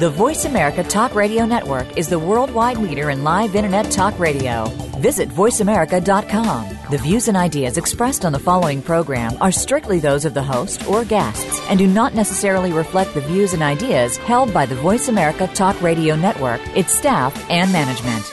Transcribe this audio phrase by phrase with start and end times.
[0.00, 4.64] The Voice America Talk Radio Network is the worldwide leader in live Internet talk radio.
[4.96, 6.78] Visit VoiceAmerica.com.
[6.90, 10.88] The views and ideas expressed on the following program are strictly those of the host
[10.88, 15.08] or guests and do not necessarily reflect the views and ideas held by the Voice
[15.08, 18.24] America Talk Radio Network, its staff, and management.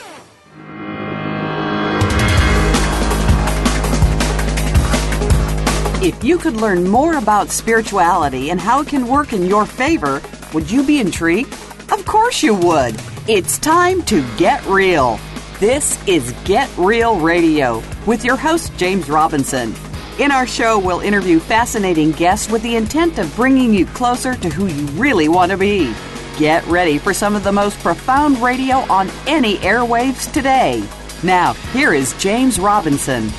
[6.02, 10.22] If you could learn more about spirituality and how it can work in your favor,
[10.58, 11.54] would you be intrigued?
[11.92, 13.00] Of course you would.
[13.28, 15.20] It's time to get real.
[15.60, 19.76] This is Get Real Radio with your host, James Robinson.
[20.18, 24.50] In our show, we'll interview fascinating guests with the intent of bringing you closer to
[24.50, 25.94] who you really want to be.
[26.40, 30.84] Get ready for some of the most profound radio on any airwaves today.
[31.22, 33.30] Now, here is James Robinson.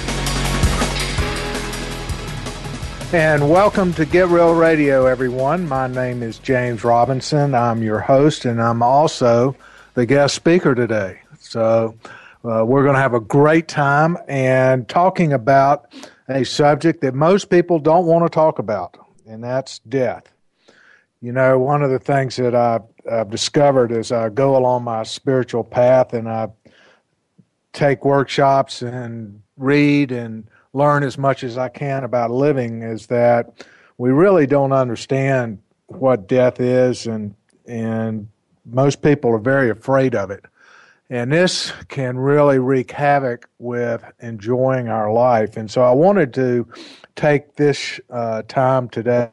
[3.11, 5.67] And welcome to Get Real Radio, everyone.
[5.67, 7.55] My name is James Robinson.
[7.55, 9.57] I'm your host, and I'm also
[9.95, 11.21] the guest speaker today.
[11.39, 11.95] So,
[12.45, 15.91] uh, we're going to have a great time and talking about
[16.29, 20.31] a subject that most people don't want to talk about, and that's death.
[21.23, 25.05] You know, one of the things that I've, I've discovered as I go along my
[25.05, 26.49] spiritual path and I
[27.73, 30.47] take workshops and read and
[30.79, 33.67] learn as much as I can about living is that
[33.99, 37.35] we really don't understand what death is, and
[37.67, 38.29] and
[38.65, 40.45] most people are very afraid of it.
[41.11, 45.57] And this can really wreak havoc with enjoying our life.
[45.57, 46.67] And so I wanted to
[47.17, 49.31] take this uh, time today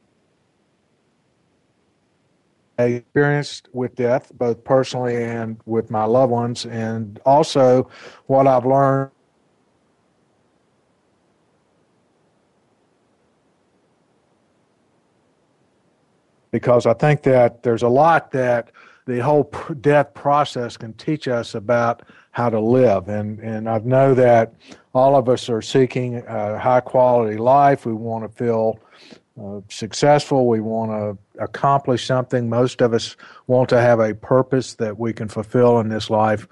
[2.77, 7.89] I experienced with death, both personally and with my loved ones, and also
[8.25, 9.11] what I've learned
[16.55, 18.71] because I think that there's a lot that
[19.07, 19.51] the whole
[19.81, 22.01] death process can teach us about
[22.31, 23.09] how to live.
[23.09, 24.53] And, and I know that
[24.93, 27.85] all of us are seeking a high quality life.
[27.85, 28.79] We want to feel
[29.37, 30.47] uh, successful.
[30.47, 32.47] We want to accomplish something.
[32.47, 33.17] Most of us
[33.47, 36.47] want to have a purpose that we can fulfill in this life.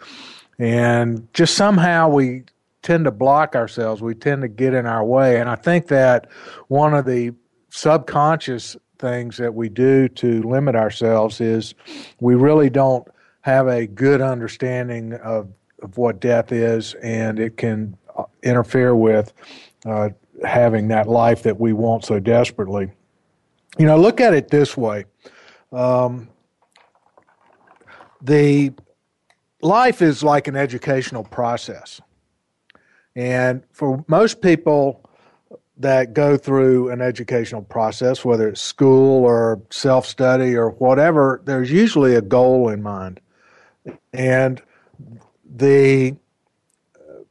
[0.59, 2.43] And just somehow we
[2.81, 4.01] tend to block ourselves.
[4.01, 5.39] We tend to get in our way.
[5.39, 6.29] And I think that
[6.67, 7.33] one of the
[7.69, 11.73] subconscious things that we do to limit ourselves is
[12.19, 13.07] we really don't
[13.41, 15.49] have a good understanding of,
[15.81, 19.33] of what death is, and it can uh, interfere with
[19.85, 20.09] uh,
[20.45, 22.89] having that life that we want so desperately.
[23.77, 25.05] You know, look at it this way.
[25.71, 26.29] Um,
[28.21, 28.71] the
[29.61, 31.99] life is like an educational process.
[33.15, 35.02] And for most people,
[35.77, 41.71] that go through an educational process, whether it's school or self study or whatever, there's
[41.71, 43.19] usually a goal in mind.
[44.13, 44.61] And
[45.43, 46.15] the
[46.95, 47.23] uh,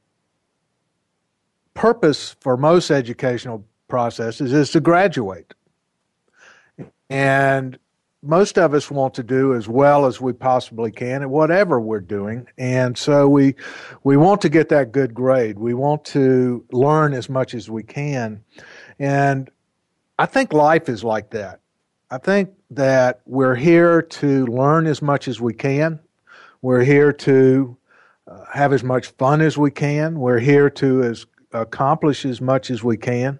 [1.74, 5.54] purpose for most educational processes is to graduate.
[7.08, 7.78] And
[8.22, 12.00] most of us want to do as well as we possibly can at whatever we're
[12.00, 12.46] doing.
[12.56, 13.56] And so we
[14.04, 15.58] we want to get that good grade.
[15.58, 18.44] We want to learn as much as we can.
[18.98, 19.50] And
[20.18, 21.60] i think life is like that.
[22.10, 25.98] I think that we're here to learn as much as we can.
[26.60, 27.76] We're here to
[28.28, 30.20] uh, have as much fun as we can.
[30.20, 33.38] We're here to as accomplish as much as we can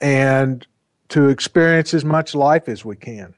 [0.00, 0.66] and
[1.08, 3.34] to experience as much life as we can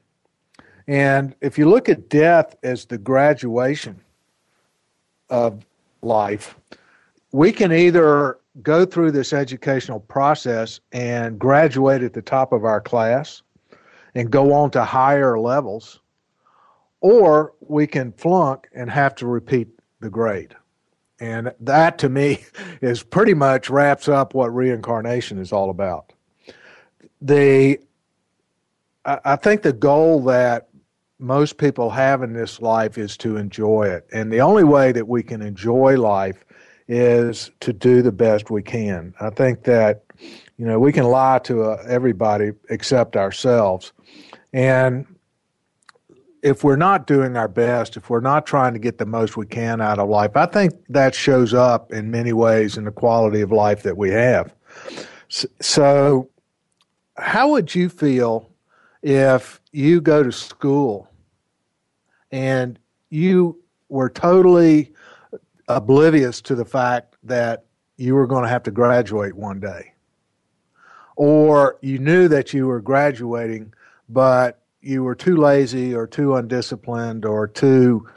[0.89, 4.01] and if you look at death as the graduation
[5.29, 5.63] of
[6.01, 6.55] life,
[7.31, 12.81] we can either go through this educational process and graduate at the top of our
[12.81, 13.43] class
[14.15, 15.99] and go on to higher levels,
[17.01, 19.67] or we can flunk and have to repeat
[19.99, 20.55] the grade.
[21.19, 22.43] And that to me
[22.81, 26.13] is pretty much wraps up what reincarnation is all about.
[27.21, 27.79] The
[29.05, 30.68] I think the goal that
[31.19, 34.07] most people have in this life is to enjoy it.
[34.13, 36.45] And the only way that we can enjoy life
[36.87, 39.13] is to do the best we can.
[39.19, 40.05] I think that,
[40.57, 43.91] you know, we can lie to uh, everybody except ourselves.
[44.53, 45.05] And
[46.41, 49.45] if we're not doing our best, if we're not trying to get the most we
[49.45, 53.41] can out of life, I think that shows up in many ways in the quality
[53.41, 54.55] of life that we have.
[55.27, 56.29] So,
[57.17, 58.49] how would you feel
[59.03, 61.08] if you go to school
[62.31, 62.79] and
[63.09, 63.59] you
[63.89, 64.93] were totally
[65.67, 67.65] oblivious to the fact that
[67.97, 69.93] you were going to have to graduate one day.
[71.15, 73.73] Or you knew that you were graduating,
[74.07, 78.07] but you were too lazy or too undisciplined or too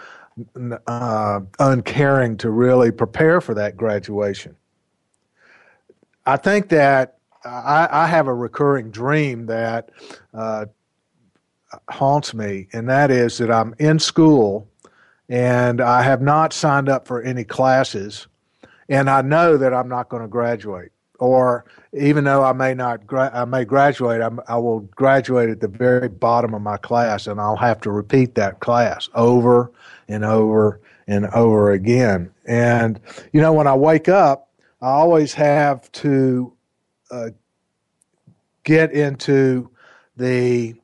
[0.86, 4.56] uh, uncaring to really prepare for that graduation.
[6.24, 9.90] I think that I, I have a recurring dream that
[10.32, 10.66] uh,
[11.88, 14.68] haunts me, and that is that I'm in school
[15.28, 18.26] and I have not signed up for any classes,
[18.88, 20.90] and I know that I'm not going to graduate.
[21.18, 25.60] Or even though I may not, gra- I may graduate, I'm, I will graduate at
[25.60, 29.70] the very bottom of my class, and I'll have to repeat that class over
[30.08, 32.30] and over and over again.
[32.44, 33.00] And
[33.32, 34.50] you know, when I wake up,
[34.82, 36.52] I always have to
[37.10, 37.30] uh,
[38.64, 39.70] get into
[40.16, 40.74] the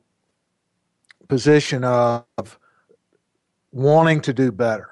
[1.29, 2.59] position of
[3.71, 4.89] wanting to do better.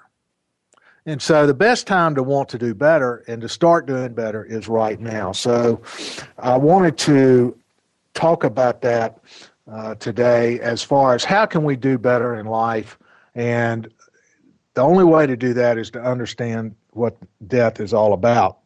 [1.05, 4.43] And so the best time to want to do better and to start doing better
[4.43, 5.31] is right now.
[5.31, 5.81] So
[6.37, 7.57] I wanted to
[8.13, 9.19] talk about that
[9.71, 12.97] uh, today as far as how can we do better in life.
[13.35, 13.89] And
[14.73, 17.15] the only way to do that is to understand what
[17.47, 18.57] death is all about.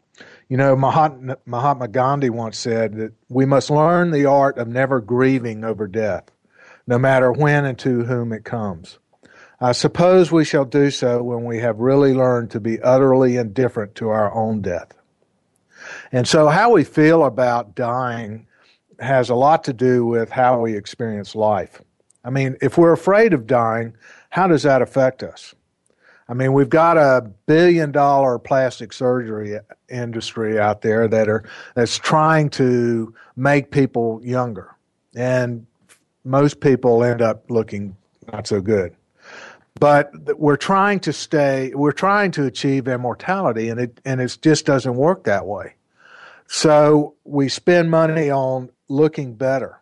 [0.50, 5.64] You know, Mahatma Gandhi once said that we must learn the art of never grieving
[5.64, 6.31] over death,
[6.92, 9.00] no matter when and to whom it comes.
[9.62, 13.96] I suppose we shall do so when we have really learned to be utterly indifferent
[13.96, 14.92] to our own death.
[16.12, 18.46] And so, how we feel about dying
[19.00, 21.82] has a lot to do with how we experience life.
[22.26, 23.96] I mean, if we're afraid of dying,
[24.30, 25.56] how does that affect us?
[26.28, 29.58] I mean, we've got a billion dollar plastic surgery
[29.90, 34.76] industry out there that are that's trying to make people younger,
[35.16, 35.66] and
[36.24, 37.96] most people end up looking
[38.32, 38.96] not so good.
[39.80, 44.66] But we're trying to stay, we're trying to achieve immortality, and it and it just
[44.66, 45.76] doesn't work that way.
[46.48, 49.80] So we spend money on looking better.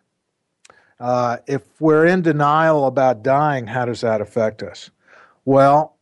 [0.98, 4.90] Uh, if we're in denial about dying, how does that affect us?
[5.44, 5.96] Well,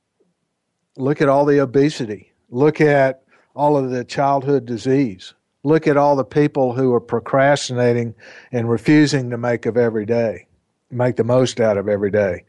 [0.99, 2.33] Look at all the obesity.
[2.51, 3.23] Look at
[3.55, 5.33] all of the childhood disease.
[5.69, 8.15] Look at all the people who are procrastinating
[8.53, 10.47] and refusing to make of every day,
[10.91, 12.45] make the most out of every day.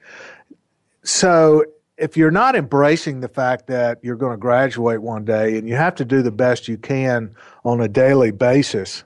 [1.04, 1.66] So,
[1.98, 5.76] if you're not embracing the fact that you're going to graduate one day and you
[5.76, 7.36] have to do the best you can
[7.66, 9.04] on a daily basis,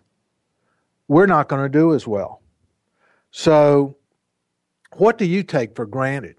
[1.08, 2.42] we're not going to do as well.
[3.32, 3.98] So,
[4.98, 6.36] what do you take for granted?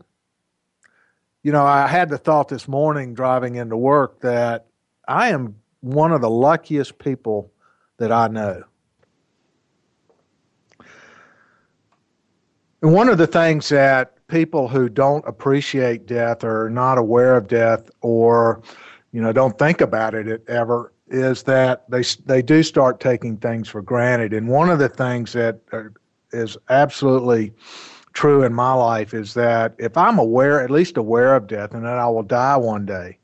[1.44, 4.66] you know, I had the thought this morning driving into work that
[5.06, 7.52] I am one of the luckiest people
[7.98, 8.62] that I know.
[12.82, 17.36] And one of the things that people who don't appreciate death or are not aware
[17.36, 18.62] of death or,
[19.12, 23.68] you know, don't think about it ever is that they they do start taking things
[23.68, 24.32] for granted.
[24.32, 25.60] And one of the things that
[26.32, 27.52] is absolutely
[28.12, 31.84] true in my life is that if I'm aware, at least aware of death, and
[31.84, 33.18] that I will die one day,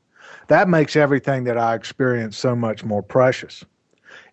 [0.47, 3.63] that makes everything that I experience so much more precious.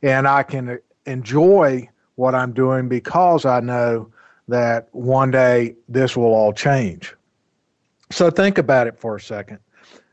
[0.02, 4.10] And I can enjoy what I'm doing because I know
[4.48, 7.14] that one day this will all change.
[8.10, 9.58] So think about it for a second.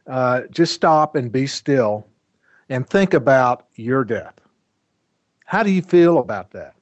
[0.07, 2.05] Uh, just stop and be still
[2.69, 4.35] and think about your death.
[5.45, 6.75] How do you feel about that?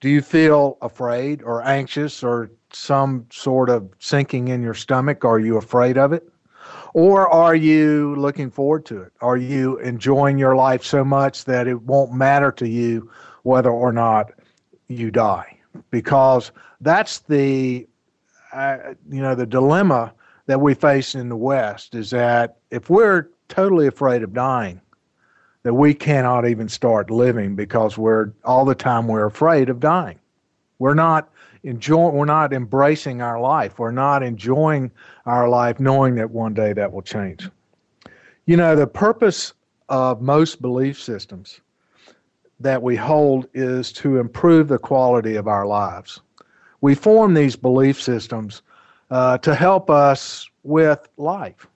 [0.00, 5.24] do you feel afraid or anxious or some sort of sinking in your stomach?
[5.24, 6.28] Are you afraid of it?
[6.96, 9.12] Or are you looking forward to it?
[9.20, 13.10] Are you enjoying your life so much that it won't matter to you
[13.42, 14.32] whether or not
[14.88, 15.58] you die?
[15.90, 17.86] Because that's the
[18.50, 20.14] uh, you know the dilemma
[20.46, 24.80] that we face in the West is that if we're totally afraid of dying,
[25.64, 30.18] that we cannot even start living because we're all the time we're afraid of dying.
[30.78, 31.28] We're not
[31.66, 33.78] enjoying we're not embracing our life.
[33.78, 34.90] We're not enjoying
[35.26, 37.50] our life knowing that one day that will change.
[38.46, 39.52] You know, the purpose
[39.88, 41.60] of most belief systems
[42.60, 46.20] that we hold is to improve the quality of our lives.
[46.80, 48.62] We form these belief systems
[49.10, 51.66] uh, to help us with life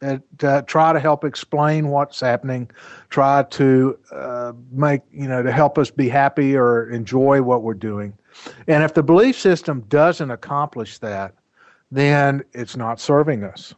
[0.00, 2.70] to try to help explain what's happening,
[3.08, 7.74] try to uh, make, you know, to help us be happy or enjoy what we're
[7.74, 8.12] doing.
[8.68, 11.34] And if the belief system doesn't accomplish that,
[11.90, 13.74] then it's not serving us.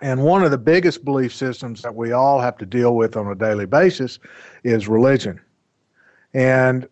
[0.00, 3.28] And one of the biggest belief systems that we all have to deal with on
[3.28, 4.18] a daily basis
[4.64, 5.40] is religion.
[6.34, 6.88] And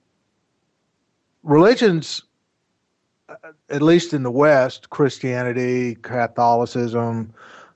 [1.42, 2.22] religions,
[3.28, 3.34] uh,
[3.68, 7.34] at least in the West, Christianity, Catholicism,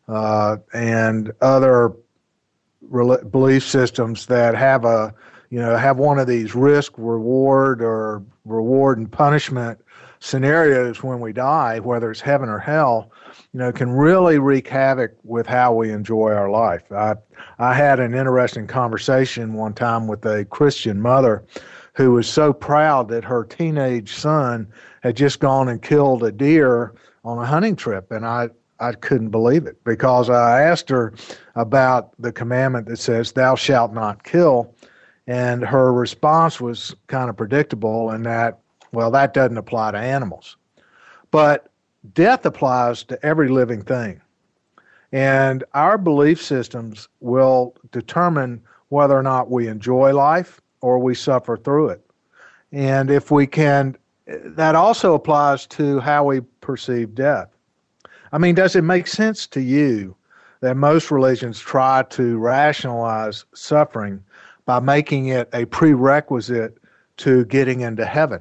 [0.09, 1.93] uh, and other
[3.31, 5.13] belief systems that have a
[5.51, 9.79] you know have one of these risk reward or reward and punishment
[10.21, 13.11] scenarios when we die whether it's heaven or hell
[13.53, 16.83] you know can really wreak havoc with how we enjoy our life.
[16.93, 17.15] I
[17.59, 21.45] i had an interesting conversation one time with a christian mother
[21.97, 24.69] who was so proud that her teenage son
[25.03, 26.93] had just gone and killed a deer
[27.25, 28.11] on a hunting trip.
[28.11, 31.15] And i I couldn't believe it because I asked her
[31.55, 34.75] about the commandment that says, Thou shalt not kill.
[35.27, 38.59] And her response was kind of predictable in that,
[38.93, 40.57] well, that doesn't apply to animals.
[41.31, 41.71] But
[42.15, 44.21] death applies to every living thing.
[45.13, 51.57] And our belief systems will determine whether or not we enjoy life or we suffer
[51.57, 52.07] through it.
[52.73, 57.56] And if we can, that also applies to how we perceive death.
[58.33, 60.17] I mean, does it make sense to you
[60.61, 64.23] that most religions try to rationalize suffering
[64.65, 66.79] by making it a prerequisite
[67.19, 68.41] to getting into heaven?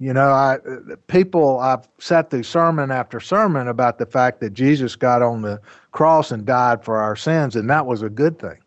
[0.00, 0.58] You know, I
[1.06, 5.60] people I've sat through sermon after sermon about the fact that Jesus got on the
[5.92, 8.58] cross and died for our sins, and that was a good thing.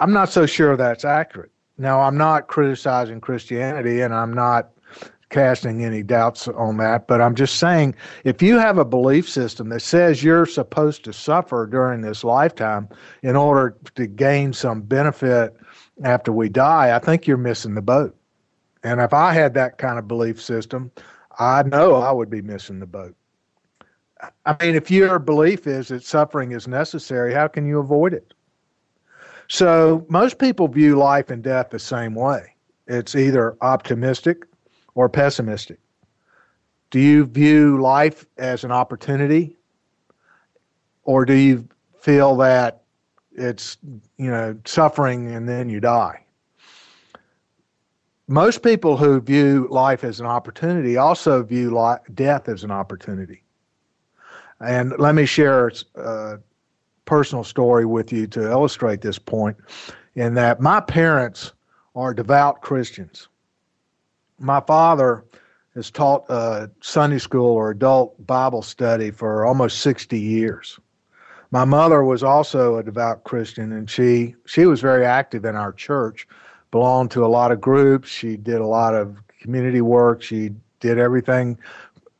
[0.00, 1.50] I'm not so sure that's accurate.
[1.76, 4.70] Now, I'm not criticizing Christianity, and I'm not
[5.30, 7.94] casting any doubts on that, but I'm just saying
[8.24, 12.88] if you have a belief system that says you're supposed to suffer during this lifetime
[13.22, 15.56] in order to gain some benefit
[16.02, 18.16] after we die, I think you're missing the boat.
[18.82, 20.90] And if I had that kind of belief system,
[21.38, 23.14] I know I would be missing the boat.
[24.46, 28.34] I mean, if your belief is that suffering is necessary, how can you avoid it?
[29.46, 32.54] So, most people view life and death the same way.
[32.86, 34.47] It's either optimistic
[34.98, 35.78] or pessimistic?
[36.90, 39.56] Do you view life as an opportunity
[41.04, 41.68] or do you
[42.00, 42.82] feel that
[43.30, 43.76] it's,
[44.16, 46.24] you know, suffering and then you die?
[48.26, 53.44] Most people who view life as an opportunity also view life, death as an opportunity.
[54.58, 56.40] And let me share a
[57.04, 59.56] personal story with you to illustrate this point
[60.16, 61.52] in that my parents
[61.94, 63.28] are devout Christians
[64.38, 65.24] my father
[65.74, 70.78] has taught uh, Sunday school or adult Bible study for almost 60 years.
[71.50, 75.72] My mother was also a devout Christian, and she she was very active in our
[75.72, 76.28] church,
[76.70, 78.08] belonged to a lot of groups.
[78.08, 80.22] She did a lot of community work.
[80.22, 81.58] She did everything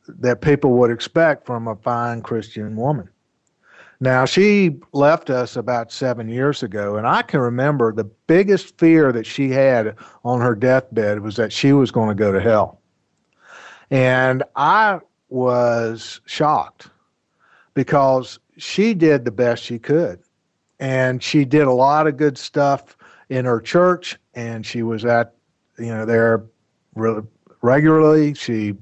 [0.07, 3.07] that people would expect from a fine Christian woman.
[4.01, 9.11] Now, she left us about seven years ago, and I can remember the biggest fear
[9.11, 12.79] that she had on her deathbed was that she was going to go to hell.
[13.91, 16.87] And I was shocked
[17.73, 20.19] because she did the best she could.
[20.79, 22.95] And she did a lot of good stuff
[23.27, 25.33] in her church, and she was at,
[25.77, 26.45] you know, there
[26.95, 27.23] really
[27.61, 28.33] regularly.
[28.33, 28.75] She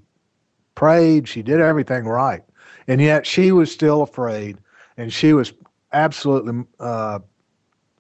[0.76, 2.44] prayed, she did everything right.
[2.88, 4.60] And yet she was still afraid
[4.98, 5.54] and she was
[5.94, 7.20] absolutely uh,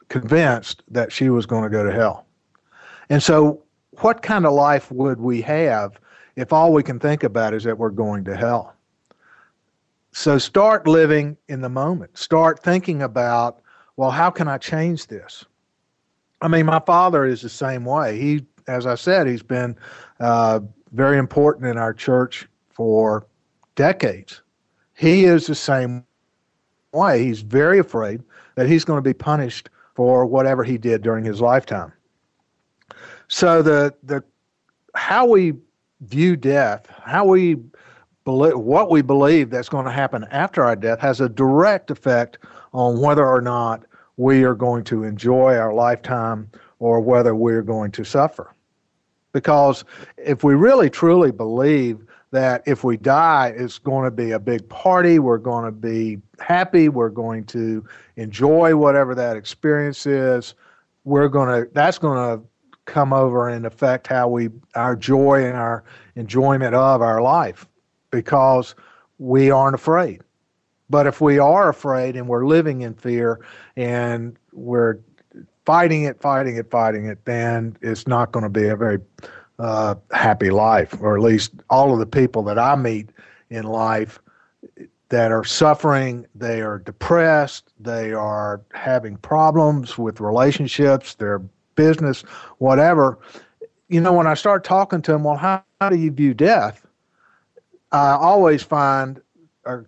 [0.10, 2.26] convinced that she was going to go to hell.
[3.10, 3.64] And so,
[4.02, 6.00] what kind of life would we have
[6.36, 8.76] if all we can think about is that we're going to hell?
[10.12, 12.18] So, start living in the moment.
[12.18, 13.62] Start thinking about,
[13.96, 15.46] well, how can I change this?
[16.42, 18.20] I mean, my father is the same way.
[18.20, 19.76] He, as I said, he's been
[20.20, 20.60] uh,
[20.92, 23.26] very important in our church for
[23.76, 24.42] decades.
[24.94, 26.04] He is the same
[26.92, 28.22] way, he's very afraid
[28.56, 31.92] that he's going to be punished for whatever he did during his lifetime.
[33.28, 34.24] So the the
[34.96, 35.54] how we
[36.02, 37.58] view death, how we
[38.24, 42.38] believe what we believe that's going to happen after our death has a direct effect
[42.74, 43.84] on whether or not
[44.18, 48.54] we are going to enjoy our lifetime or whether we're going to suffer.
[49.32, 49.84] Because
[50.18, 52.00] if we really truly believe
[52.32, 55.20] that if we die, it's going to be a big party.
[55.20, 56.90] We're going to be happy.
[56.90, 57.86] We're going to
[58.18, 60.54] enjoy whatever that experience is.
[61.06, 62.44] We're going to, that's going to
[62.86, 65.84] come over and affect how we, our joy and our
[66.16, 67.68] enjoyment of our life
[68.12, 68.76] because
[69.20, 70.22] we aren't afraid.
[70.90, 75.00] But if we are afraid and we're living in fear and we're
[75.66, 79.00] fighting it, fighting it, fighting it, then it's not going to be a very
[79.60, 83.10] uh, happy life, or at least all of the people that I meet
[83.50, 84.20] in life
[85.10, 91.40] that are suffering, they are depressed, they are having problems with relationships, their
[91.76, 92.22] business,
[92.58, 93.18] whatever.
[93.88, 96.86] You know, when I start talking to them, well, how, how do you view death?
[97.94, 99.22] I always find
[99.66, 99.80] a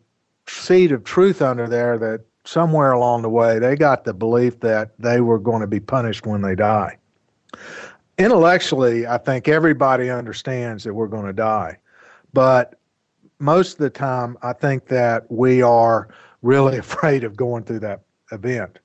[0.48, 4.98] seed of truth under there that somewhere along the way they got the belief that
[4.98, 6.98] they were going to be punished when they die.
[8.20, 11.78] Intellectually, I think everybody understands that we're going to die.
[12.34, 12.78] But
[13.40, 16.10] most of the time, I think that we are
[16.42, 18.02] really afraid of going through that
[18.34, 18.80] event.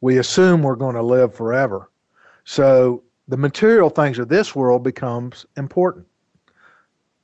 [0.00, 1.90] We assume we're going to live forever.
[2.44, 6.06] So the material things of this world becomes important.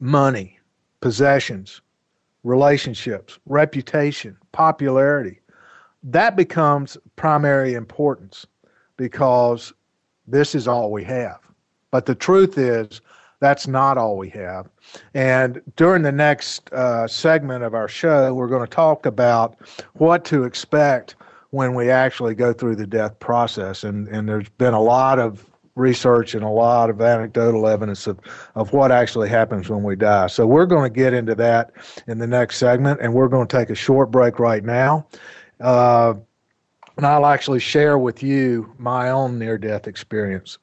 [0.00, 0.58] Money,
[1.00, 1.80] possessions,
[2.44, 5.40] relationships, reputation, popularity.
[6.02, 8.46] That becomes primary importance
[8.98, 9.72] because
[10.26, 11.38] this is all we have.
[11.90, 13.00] But the truth is,
[13.40, 14.68] that's not all we have.
[15.14, 19.56] And during the next uh, segment of our show, we're going to talk about
[19.94, 21.16] what to expect
[21.50, 23.84] when we actually go through the death process.
[23.84, 28.20] And, and there's been a lot of research and a lot of anecdotal evidence of,
[28.54, 30.26] of what actually happens when we die.
[30.28, 31.72] So we're going to get into that
[32.06, 35.06] in the next segment, and we're going to take a short break right now.
[35.60, 36.14] Uh,
[36.96, 40.58] and I'll actually share with you my own near death experience.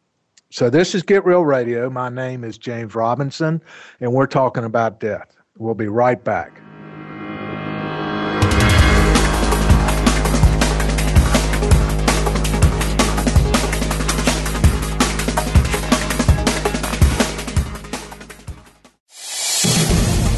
[0.52, 1.90] So, this is Get Real Radio.
[1.90, 3.62] My name is James Robinson,
[4.00, 5.36] and we're talking about death.
[5.58, 6.60] We'll be right back.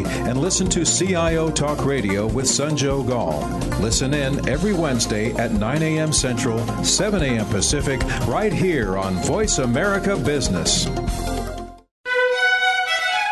[0.00, 3.46] and listen to CIO Talk Radio with Sanjog Aul.
[3.80, 6.12] Listen in every Wednesday at 9 a.m.
[6.12, 7.46] Central, 7 a.m.
[7.46, 10.88] Pacific, right here on Voice America Business.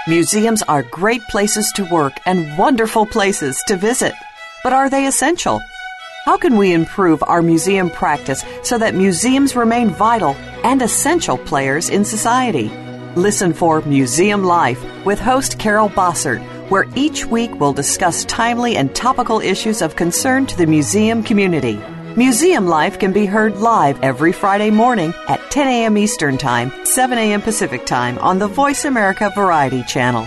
[0.06, 4.12] Museums are great places to work and wonderful places to visit.
[4.62, 5.60] But are they essential?
[6.24, 11.88] How can we improve our museum practice so that museums remain vital and essential players
[11.88, 12.70] in society?
[13.16, 16.40] Listen for Museum Life with host Carol Bossert,
[16.70, 21.78] where each week we'll discuss timely and topical issues of concern to the museum community.
[22.16, 25.98] Museum Life can be heard live every Friday morning at 10 a.m.
[25.98, 27.42] Eastern Time, 7 a.m.
[27.42, 30.26] Pacific Time on the Voice America Variety Channel.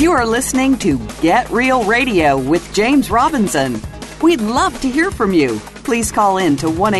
[0.00, 3.80] You are listening to Get Real Radio with James Robinson.
[4.20, 5.60] We'd love to hear from you.
[5.84, 6.94] Please call in to 1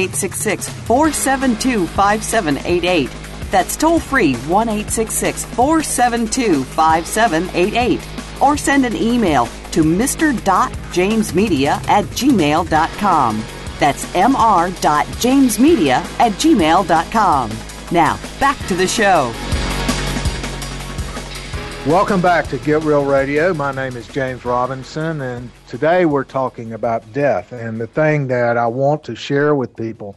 [0.68, 3.10] 472 5788.
[3.50, 8.00] That's toll free 1 472 5788.
[8.42, 13.44] Or send an email to mr.jamesmedia at gmail.com.
[13.80, 17.50] That's mr.jamesmedia at gmail.com.
[17.90, 19.32] Now, back to the show.
[21.86, 23.52] Welcome back to Get Real Radio.
[23.52, 27.52] My name is James Robinson, and today we're talking about death.
[27.52, 30.16] And the thing that I want to share with people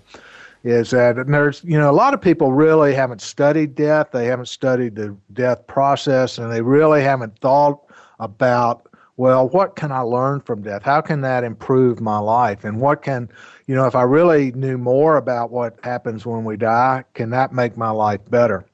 [0.64, 4.46] is that there's, you know, a lot of people really haven't studied death, they haven't
[4.46, 7.82] studied the death process, and they really haven't thought
[8.22, 10.84] about, well, what can I learn from death?
[10.84, 12.64] How can that improve my life?
[12.64, 13.28] And what can,
[13.66, 17.52] you know, if I really knew more about what happens when we die, can that
[17.52, 18.66] make my life better?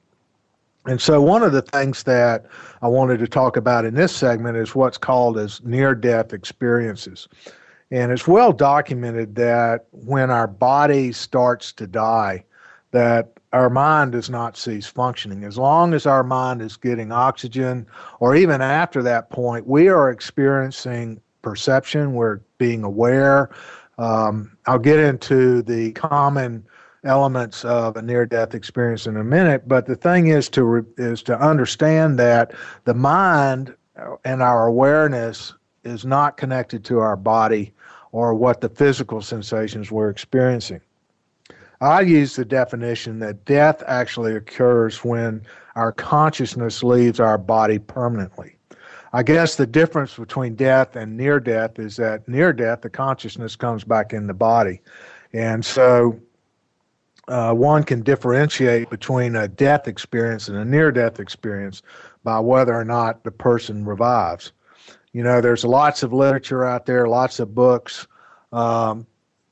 [0.85, 2.45] And so, one of the things that
[2.81, 7.27] I wanted to talk about in this segment is what's called as near death experiences.
[7.89, 12.43] And it's well documented that when our body starts to die,
[12.91, 15.43] that our mind does not cease functioning.
[15.43, 17.85] As long as our mind is getting oxygen,
[18.19, 23.51] or even after that point, we are experiencing perception, we're being aware.
[23.99, 26.65] Um, I'll get into the common
[27.03, 30.83] elements of a near death experience in a minute but the thing is to re-
[30.97, 32.53] is to understand that
[32.85, 37.73] the mind uh, and our awareness is not connected to our body
[38.11, 40.79] or what the physical sensations we're experiencing
[41.83, 45.41] I use the definition that death actually occurs when
[45.75, 48.55] our consciousness leaves our body permanently.
[49.11, 53.57] I guess the difference between death and near death is that near death, the consciousness
[53.57, 54.79] comes back in the body.
[55.33, 56.17] And so
[57.27, 61.81] uh, one can differentiate between a death experience and a near death experience
[62.23, 64.51] by whether or not the person revives.
[65.13, 68.07] You know, there's lots of literature out there, lots of books
[68.51, 69.05] um,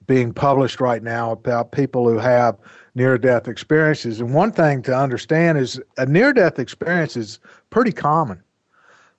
[0.08, 2.58] being published right now about people who have
[2.96, 4.20] near death experiences.
[4.20, 8.44] And one thing to understand is a near death experience is pretty common.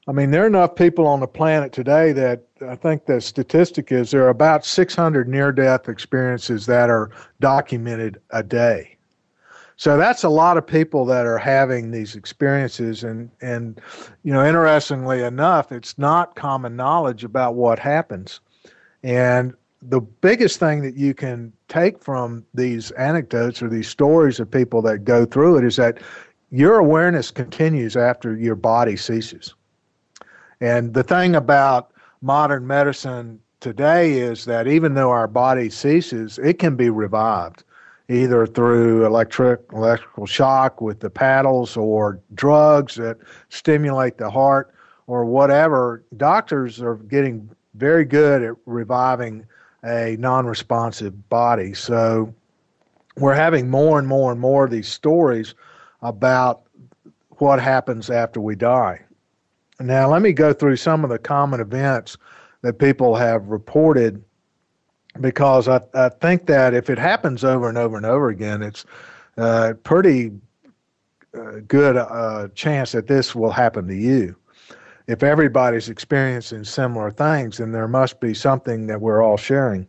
[0.09, 3.93] I mean, there are enough people on the planet today that I think the statistic
[3.93, 7.11] is there are about 600 near death experiences that are
[7.41, 8.97] documented a day.
[9.77, 13.05] So that's a lot of people that are having these experiences.
[13.05, 13.81] And, and
[14.25, 18.41] you know, interestingly enough, it's not common knowledge about what happens.
[19.05, 24.51] And the biggest thing that you can take from these anecdotes or these stories of
[24.51, 25.99] people that go through it is that
[26.51, 29.55] your awareness continues after your body ceases.
[30.63, 36.61] And the thing about modern medicine today is that even though our body ceases, it
[36.61, 37.65] can be revived
[38.09, 44.73] either through electric electrical shock with the paddles or drugs that stimulate the heart
[45.09, 46.05] or whatever.
[46.17, 49.45] Doctors are getting very good at reviving
[49.83, 51.75] a non-responsive body.
[51.75, 52.33] So
[53.17, 55.57] we're having more and more and more of these stories
[56.03, 56.63] about
[57.39, 59.01] what happens after we die.
[59.83, 62.17] Now, let me go through some of the common events
[62.63, 64.23] that people have reported
[65.21, 68.85] because I, I think that if it happens over and over and over again, it's
[69.37, 70.33] a uh, pretty
[71.37, 74.37] uh, good uh, chance that this will happen to you.
[75.09, 79.87] If everybody's experiencing similar things, then there must be something that we're all sharing.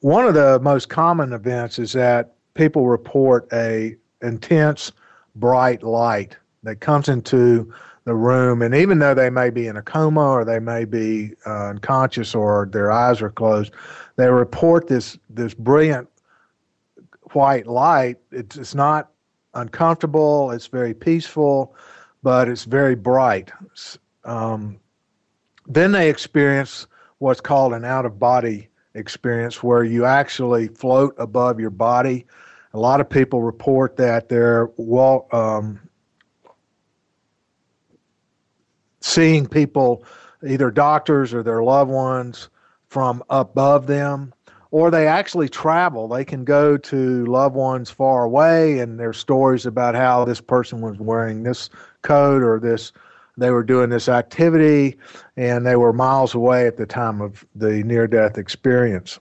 [0.00, 4.92] One of the most common events is that people report a intense
[5.34, 7.72] bright light that comes into
[8.06, 8.62] the room.
[8.62, 12.34] And even though they may be in a coma or they may be uh, unconscious
[12.34, 13.72] or their eyes are closed,
[14.16, 16.08] they report this this brilliant
[17.32, 18.16] white light.
[18.30, 19.10] It's, it's not
[19.54, 20.52] uncomfortable.
[20.52, 21.74] It's very peaceful,
[22.22, 23.50] but it's very bright.
[24.24, 24.78] Um,
[25.66, 26.86] then they experience
[27.18, 32.24] what's called an out of body experience, where you actually float above your body.
[32.72, 35.80] A lot of people report that they're well, um,
[39.06, 40.04] seeing people,
[40.46, 42.48] either doctors or their loved ones,
[42.88, 44.32] from above them,
[44.70, 46.08] or they actually travel.
[46.08, 50.80] They can go to loved ones far away, and there's stories about how this person
[50.80, 51.70] was wearing this
[52.02, 52.92] coat or this.
[53.38, 54.98] They were doing this activity,
[55.36, 59.18] and they were miles away at the time of the near-death experience.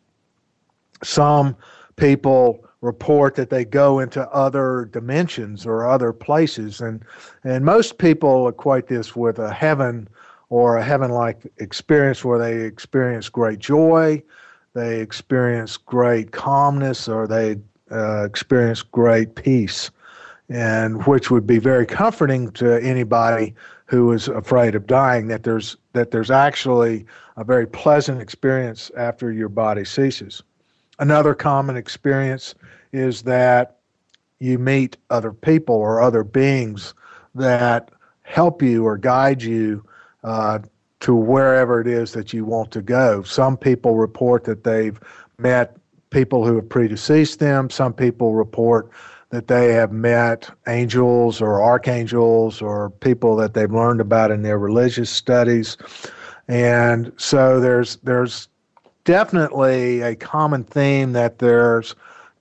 [1.04, 1.56] Some
[1.96, 6.80] people report that they go into other dimensions or other places.
[6.80, 7.04] And
[7.44, 10.08] and most people equate this with a heaven
[10.50, 14.22] or a heaven like experience where they experience great joy
[14.76, 17.58] they experience great calmness or they
[17.92, 19.90] uh, experience great peace
[20.50, 25.78] and which would be very comforting to anybody who is afraid of dying that there's
[25.94, 27.06] that there's actually
[27.38, 30.44] a very pleasant experience after your body ceases.
[31.00, 32.54] Another common experience
[32.96, 33.78] is that
[34.40, 36.94] you meet other people or other beings
[37.36, 37.92] that
[38.24, 39.84] help you or guide you
[40.24, 40.60] uh,
[41.00, 43.22] to wherever it is that you want to go.
[43.24, 45.00] Some people report that they've
[45.38, 45.78] met
[46.10, 47.70] people who have predeceased them.
[47.70, 48.90] Some people report
[49.30, 54.58] that they have met angels or archangels or people that they've learned about in their
[54.58, 55.78] religious studies.
[56.48, 58.48] And so there's there's
[59.04, 61.96] definitely a common theme that there's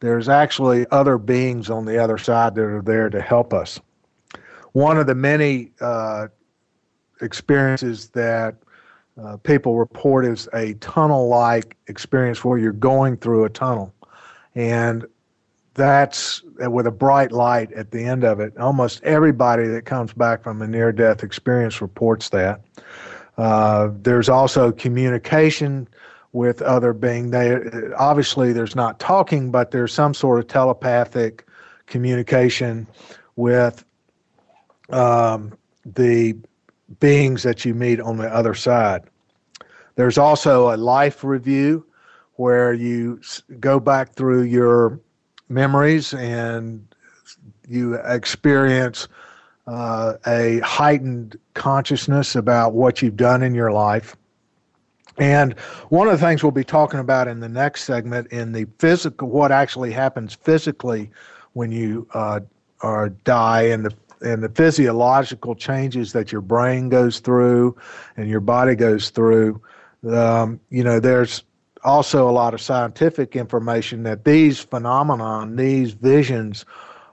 [0.05, 3.81] there's actually other beings on the other side that are there to help us.
[4.73, 6.29] One of the many uh,
[7.21, 8.57] experiences that
[9.23, 13.95] uh, people report is a tunnel like experience where you're going through a tunnel.
[14.55, 15.07] And
[15.75, 18.57] that's with a bright light at the end of it.
[18.59, 22.61] Almost everybody that comes back from a near death experience reports that.
[23.37, 25.89] Uh, there's also communication
[26.35, 27.31] with other being.
[27.31, 27.57] They
[27.97, 31.47] obviously there's not talking, but there's some sort of telepathic
[31.87, 32.87] communication
[33.37, 33.85] with
[34.91, 36.37] um, the
[36.99, 39.05] beings that you meet on the other side.
[39.95, 41.87] There's also a life review
[42.35, 43.21] where you
[43.61, 44.99] go back through your
[45.49, 46.85] memories and
[47.69, 49.07] you experience
[49.69, 54.17] uh, a heightened consciousness about what you've done in your life
[55.19, 55.59] And
[55.91, 59.29] one of the things we'll be talking about in the next segment in the physical,
[59.29, 61.11] what actually happens physically
[61.53, 62.41] when you uh,
[62.81, 67.77] are die and the and the physiological changes that your brain goes through
[68.17, 69.61] and your body goes through.
[70.09, 71.45] Um, you know, there's
[71.85, 76.65] also a lot of scientific information that these phenomenon, these visions,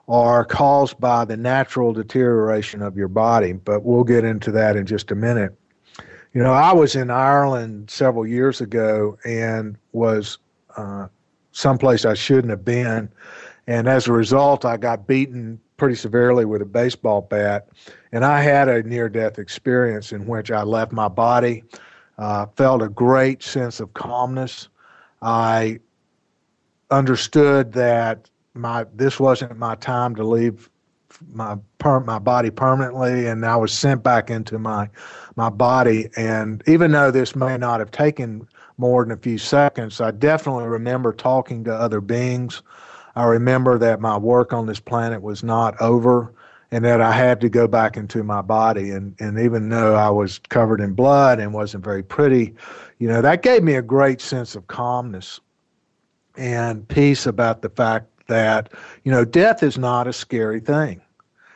[0.08, 3.54] are caused by the natural deterioration of your body.
[3.54, 5.54] But we'll get into that in just a minute.
[6.34, 10.38] You know, I was in Ireland several years ago and was
[10.78, 11.08] uh,
[11.52, 13.10] someplace I shouldn't have been.
[13.68, 17.68] And as a result, I got beaten pretty severely with a baseball bat.
[18.14, 21.64] And I had a near death experience in which I left my body,
[22.18, 24.70] uh, felt a great sense of calmness.
[25.22, 25.80] I
[26.92, 30.70] understood that my this wasn't my time to leave
[31.34, 34.90] my per, my body permanently, and I was sent back into my
[35.36, 36.10] my body.
[36.18, 38.48] And even though this may not have taken
[38.78, 42.62] more than a few seconds, I definitely remember talking to other beings.
[43.16, 46.34] I remember that my work on this planet was not over
[46.72, 48.92] and that I had to go back into my body.
[48.92, 52.56] And, and even though I was covered in blood and wasn't very pretty,
[53.00, 55.40] you know, that gave me a great sense of calmness
[56.38, 58.72] and peace about the fact that,
[59.04, 61.02] you know, death is not a scary thing.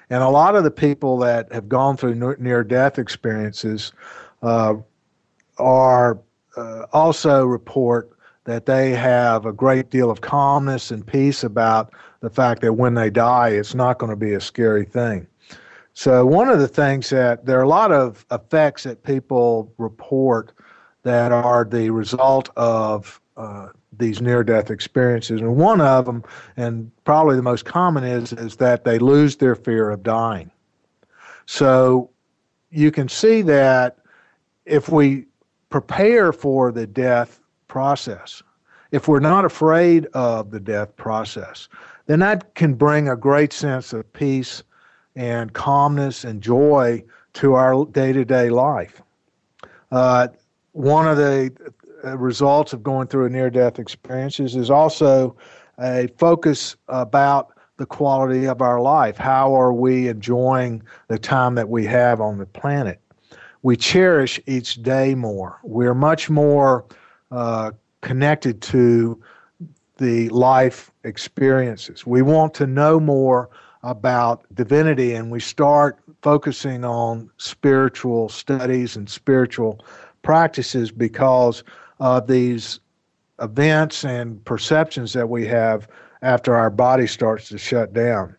[0.10, 3.92] And a lot of the people that have gone through near death experiences
[4.44, 4.76] uh,
[5.58, 6.20] are
[6.58, 8.12] uh, also report
[8.44, 12.94] that they have a great deal of calmness and peace about the fact that when
[12.94, 15.26] they die, it's not going to be a scary thing.
[15.94, 20.52] So, one of the things that there are a lot of effects that people report
[21.04, 25.42] that are the result of uh, these near death experiences.
[25.42, 26.24] And one of them,
[26.58, 30.52] and probably the most common, is, is that they lose their fear of dying.
[31.46, 32.10] So
[32.72, 33.98] you can see that
[34.66, 35.26] if we
[35.70, 38.42] prepare for the death process,
[38.92, 41.68] if we're not afraid of the death process,
[42.08, 44.64] then that can bring a great sense of peace
[45.16, 47.04] and calmness and joy
[47.34, 49.02] to our day to day life.
[49.92, 50.28] Uh,
[50.72, 51.52] one of the
[52.06, 55.36] results of going through a near death experiences is also
[55.80, 59.18] a focus about the quality of our life.
[59.18, 63.00] How are we enjoying the time that we have on the planet?
[63.64, 65.60] We cherish each day more.
[65.64, 66.86] We're much more
[67.32, 69.22] uh, connected to
[69.98, 72.06] the life experiences.
[72.06, 73.50] We want to know more
[73.84, 79.84] about divinity and we start focusing on spiritual studies and spiritual
[80.22, 81.64] practices because
[82.00, 82.80] of these
[83.42, 85.88] events and perceptions that we have
[86.22, 88.36] after our body starts to shut down.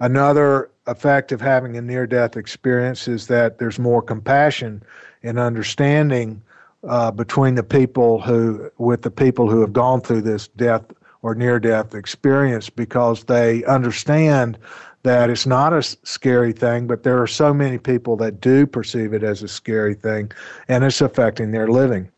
[0.00, 4.82] Another effect of having a near death experience is that there's more compassion
[5.22, 6.42] and understanding
[6.88, 10.84] uh, between the people who, with the people who have gone through this death
[11.22, 14.58] or near death experience because they understand
[15.02, 19.12] that it's not a scary thing, but there are so many people that do perceive
[19.12, 20.32] it as a scary thing
[20.68, 22.10] and it's affecting their living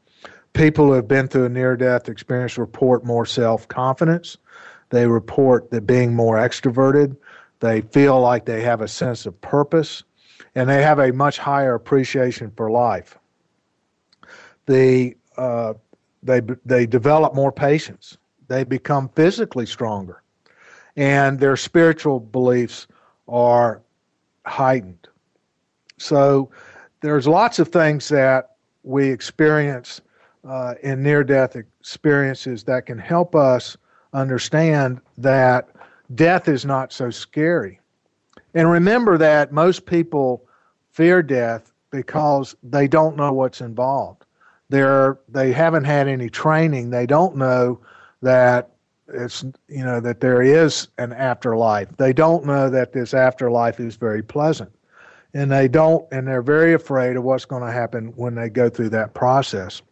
[0.53, 4.37] people who have been through a near death experience report more self confidence.
[4.91, 7.17] They report that being more extroverted.
[7.61, 10.03] They feel like they have a sense of purpose
[10.55, 13.17] and they have a much higher appreciation for life.
[14.67, 15.75] They, uh,
[16.23, 18.19] they, they develop more patience.
[18.49, 20.23] They become physically stronger
[20.97, 22.87] and their spiritual beliefs
[23.29, 23.83] are
[24.47, 25.09] heightened.
[25.99, 26.51] So
[27.01, 30.01] there's lots of things that we experience
[30.45, 33.77] uh, in near death experiences that can help us
[34.13, 35.69] understand that
[36.15, 37.81] death is not so scary.
[38.55, 40.45] And remember that most people
[40.91, 44.25] fear death because they don't know what's involved.
[44.69, 46.91] They're, they haven't had any training.
[46.91, 47.81] They don't know
[48.23, 48.71] that
[49.09, 51.89] it's you know that there is an afterlife.
[51.97, 54.73] They don't know that this afterlife is very pleasant.
[55.35, 58.71] And they don't and they're very afraid of what's going to happen when they go
[58.71, 59.83] through that process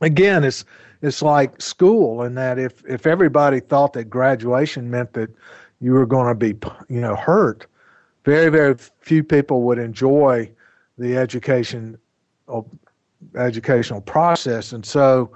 [0.00, 0.64] again, it's
[1.02, 5.30] it's like school in that if if everybody thought that graduation meant that
[5.80, 7.66] you were going to be you know hurt,
[8.24, 10.50] very very few people would enjoy
[10.98, 11.98] the education
[12.48, 12.62] uh,
[13.36, 15.30] educational process, and so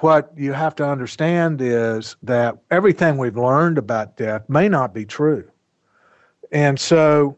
[0.00, 5.04] what you have to understand is that everything we've learned about death may not be
[5.04, 5.48] true.
[6.52, 7.36] And so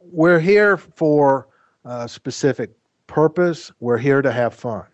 [0.00, 1.48] we're here for
[1.84, 2.70] a specific
[3.06, 3.72] purpose.
[3.80, 4.84] We're here to have fun.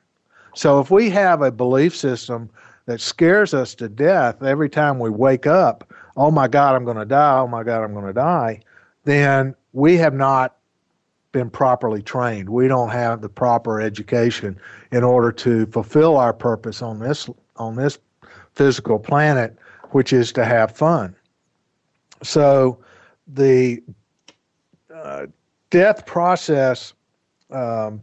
[0.56, 2.48] So if we have a belief system
[2.86, 6.96] that scares us to death every time we wake up, oh my God, I'm going
[6.96, 8.60] to die, oh my God, I'm going to die,
[9.04, 10.56] then we have not
[11.32, 12.48] been properly trained.
[12.48, 14.58] We don't have the proper education
[14.92, 17.98] in order to fulfill our purpose on this on this
[18.54, 19.58] physical planet,
[19.90, 21.14] which is to have fun.
[22.22, 22.78] So
[23.26, 23.82] the
[24.94, 25.26] uh,
[25.68, 26.94] death process
[27.50, 28.02] um,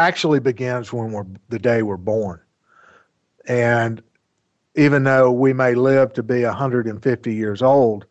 [0.00, 2.40] actually begins when we're the day we're born,
[3.46, 4.02] and
[4.74, 8.06] even though we may live to be 150 years old,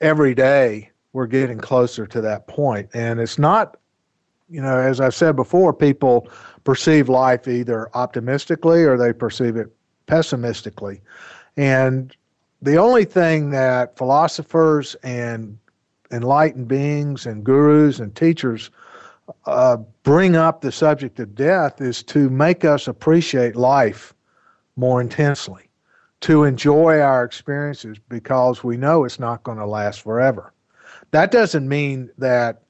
[0.00, 2.90] every day we're getting closer to that point.
[2.92, 3.76] And it's not,
[4.50, 6.28] you know, as I've said before, people
[6.64, 9.74] perceive life either optimistically or they perceive it
[10.06, 11.00] pessimistically.
[11.56, 12.14] And
[12.60, 15.58] the only thing that philosophers and
[16.10, 18.70] enlightened beings and gurus and teachers
[19.46, 24.14] uh, bring up the subject of death is to make us appreciate life
[24.76, 25.68] more intensely,
[26.20, 30.52] to enjoy our experiences because we know it's not going to last forever.
[31.10, 32.62] That doesn't mean that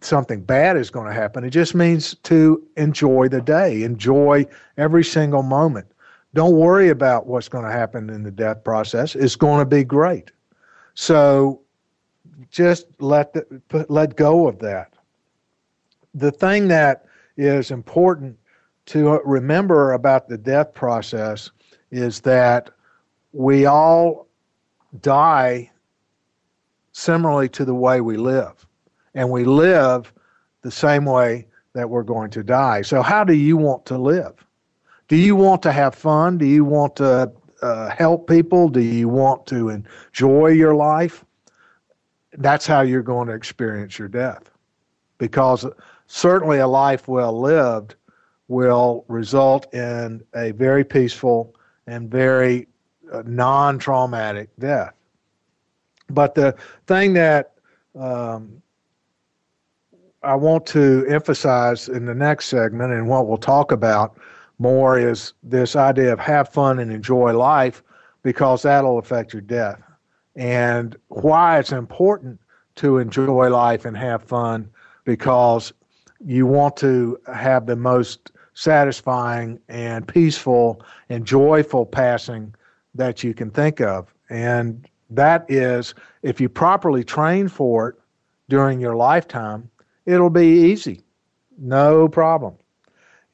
[0.00, 1.44] something bad is going to happen.
[1.44, 4.46] It just means to enjoy the day, enjoy
[4.76, 5.86] every single moment.
[6.34, 9.14] Don't worry about what's going to happen in the death process.
[9.14, 10.32] It's going to be great.
[10.94, 11.60] So
[12.50, 14.95] just let the, let go of that.
[16.16, 17.04] The thing that
[17.36, 18.38] is important
[18.86, 21.50] to remember about the death process
[21.90, 22.70] is that
[23.32, 24.26] we all
[25.02, 25.70] die
[26.92, 28.66] similarly to the way we live.
[29.14, 30.12] And we live
[30.62, 32.80] the same way that we're going to die.
[32.80, 34.32] So, how do you want to live?
[35.08, 36.38] Do you want to have fun?
[36.38, 38.70] Do you want to uh, help people?
[38.70, 41.24] Do you want to enjoy your life?
[42.32, 44.50] That's how you're going to experience your death.
[45.18, 45.66] Because
[46.06, 47.94] certainly a life well lived
[48.48, 51.54] will result in a very peaceful
[51.86, 52.68] and very
[53.12, 54.94] uh, non traumatic death.
[56.08, 56.54] But the
[56.86, 57.54] thing that
[57.98, 58.62] um,
[60.22, 64.16] I want to emphasize in the next segment and what we'll talk about
[64.58, 67.82] more is this idea of have fun and enjoy life
[68.22, 69.80] because that'll affect your death.
[70.34, 72.40] And why it's important
[72.76, 74.68] to enjoy life and have fun
[75.04, 75.72] because
[76.24, 82.54] you want to have the most satisfying and peaceful and joyful passing
[82.94, 84.12] that you can think of.
[84.30, 87.96] And that is, if you properly train for it
[88.48, 89.70] during your lifetime,
[90.06, 91.02] it'll be easy,
[91.58, 92.54] no problem.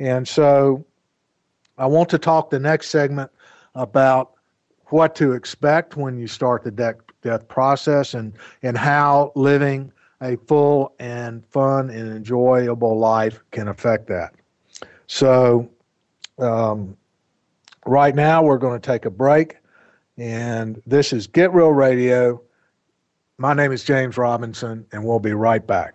[0.01, 0.85] And so
[1.79, 3.31] I want to talk the next segment
[3.75, 4.33] about
[4.87, 9.93] what to expect when you start the death, death process and, and how living
[10.23, 14.33] a full and fun and enjoyable life can affect that.
[15.07, 15.69] So,
[16.39, 16.97] um,
[17.85, 19.57] right now, we're going to take a break.
[20.17, 22.41] And this is Get Real Radio.
[23.39, 25.95] My name is James Robinson, and we'll be right back.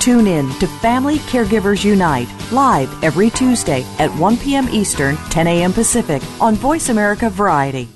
[0.00, 4.68] Tune in to Family Caregivers Unite live every Tuesday at 1 p.m.
[4.68, 5.72] Eastern, 10 a.m.
[5.72, 7.88] Pacific on Voice America Variety.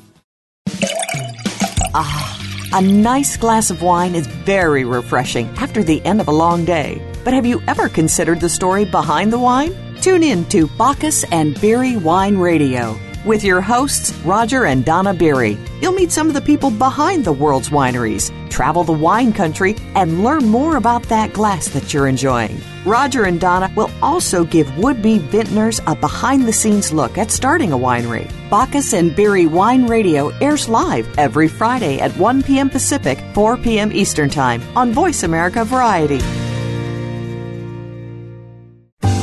[1.94, 2.34] Ah.
[2.74, 7.00] A nice glass of wine is very refreshing after the end of a long day.
[7.24, 9.74] But have you ever considered the story behind the wine?
[10.02, 15.58] Tune in to Bacchus and Beery Wine Radio with your hosts, Roger and Donna Beery.
[15.82, 20.24] You'll meet some of the people behind the world's wineries, travel the wine country, and
[20.24, 22.58] learn more about that glass that you're enjoying.
[22.86, 27.30] Roger and Donna will also give would be vintners a behind the scenes look at
[27.30, 28.26] starting a winery.
[28.48, 32.70] Bacchus and Beery Wine Radio airs live every Friday at 1 p.m.
[32.70, 33.92] Pacific, 4 p.m.
[33.92, 36.47] Eastern Time on Voice America Variety.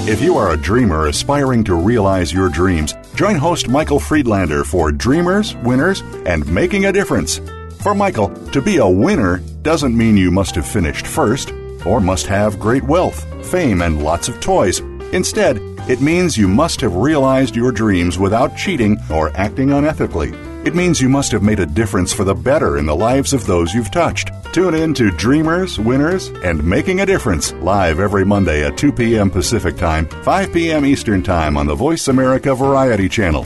[0.08, 4.91] If you are a dreamer aspiring to realize your dreams, join host Michael Friedlander for
[4.91, 7.41] Dreamers, Winners, and Making a Difference.
[7.80, 11.51] For Michael, to be a winner doesn't mean you must have finished first
[11.88, 14.80] or must have great wealth, fame, and lots of toys.
[15.12, 15.58] Instead,
[15.89, 20.45] it means you must have realized your dreams without cheating or acting unethically.
[20.66, 23.45] It means you must have made a difference for the better in the lives of
[23.45, 24.32] those you've touched.
[24.51, 29.30] Tune in to Dreamers, Winners, and Making a Difference live every Monday at 2 p.m.
[29.30, 30.84] Pacific Time, 5 p.m.
[30.84, 33.45] Eastern Time on the Voice America Variety Channel.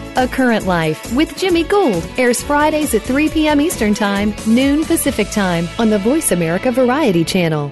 [0.17, 3.61] A Current Life with Jimmy Gould airs Fridays at 3 p.m.
[3.61, 7.71] Eastern Time, noon Pacific Time on the Voice America Variety Channel.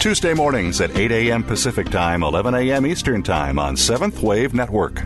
[0.00, 1.42] Tuesday mornings at 8 a.m.
[1.42, 2.86] Pacific Time, 11 a.m.
[2.86, 5.04] Eastern Time on Seventh Wave Network.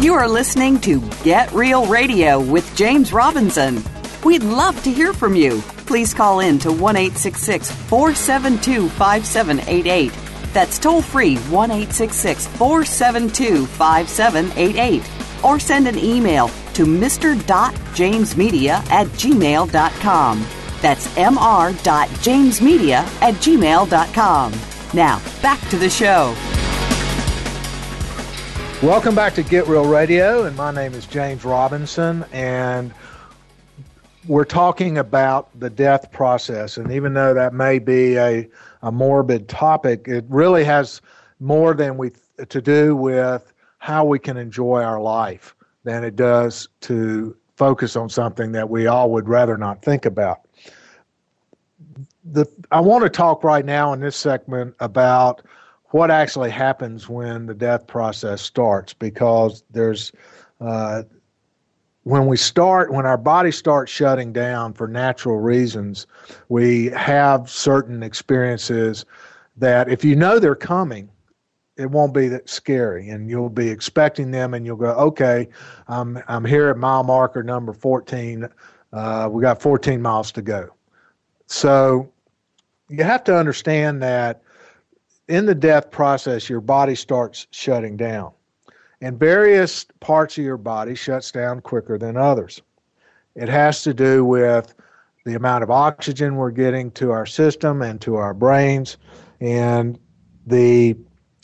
[0.00, 3.82] You are listening to Get Real Radio with James Robinson.
[4.24, 5.60] We'd love to hear from you.
[5.86, 10.12] Please call in to 1 472 5788.
[10.52, 15.10] That's toll free 1 472 5788.
[15.42, 20.46] Or send an email to mr.jamesmedia at gmail.com.
[20.80, 24.52] That's mr.jamesmedia at gmail.com.
[24.94, 26.36] Now, back to the show.
[28.80, 32.94] Welcome back to Get Real Radio, and my name is James Robinson, and
[34.28, 36.76] we're talking about the death process.
[36.76, 38.48] And even though that may be a,
[38.82, 41.00] a morbid topic, it really has
[41.40, 42.12] more than we
[42.48, 48.08] to do with how we can enjoy our life than it does to focus on
[48.08, 50.40] something that we all would rather not think about.
[52.24, 55.42] The, I want to talk right now in this segment about
[55.86, 60.12] what actually happens when the death process starts because there's
[60.60, 61.02] uh,
[62.04, 66.06] when we start when our body starts shutting down for natural reasons
[66.48, 69.04] we have certain experiences
[69.56, 71.08] that if you know they're coming
[71.78, 75.48] it won't be that scary and you'll be expecting them and you'll go okay
[75.88, 78.48] i'm, I'm here at mile marker number 14
[78.92, 80.70] uh, we got 14 miles to go.
[81.46, 82.10] So
[82.88, 84.42] you have to understand that
[85.28, 88.32] in the death process your body starts shutting down
[89.00, 92.62] and various parts of your body shuts down quicker than others.
[93.34, 94.74] It has to do with
[95.24, 98.96] the amount of oxygen we're getting to our system and to our brains
[99.40, 99.98] and
[100.46, 100.96] the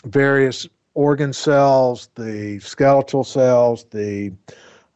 [0.05, 4.33] various organ cells, the skeletal cells, the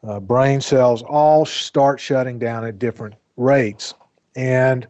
[0.06, 3.94] uh, brain cells all start shutting down at different rates.
[4.36, 4.86] And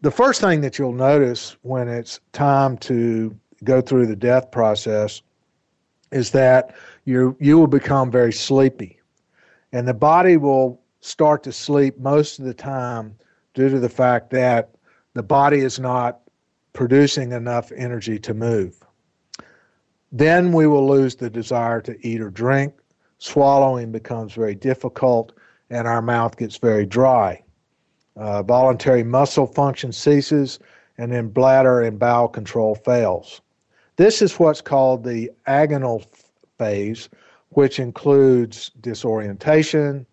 [0.00, 5.20] the first thing that you'll notice when it's time to go through the death process
[6.10, 6.74] is that
[7.04, 8.98] you you will become very sleepy.
[9.72, 13.14] And the body will start to sleep most of the time
[13.54, 14.70] due to the fact that
[15.14, 16.20] the body is not
[16.72, 18.80] producing enough energy to move.
[20.12, 22.74] Then we will lose the desire to eat or drink.
[23.18, 25.32] Swallowing becomes very difficult,
[25.70, 27.42] and our mouth gets very dry.
[28.16, 30.58] Uh, voluntary muscle function ceases,
[30.98, 33.40] and then bladder and bowel control fails.
[33.96, 36.04] This is what's called the agonal
[36.58, 37.08] phase,
[37.50, 40.06] which includes disorientation,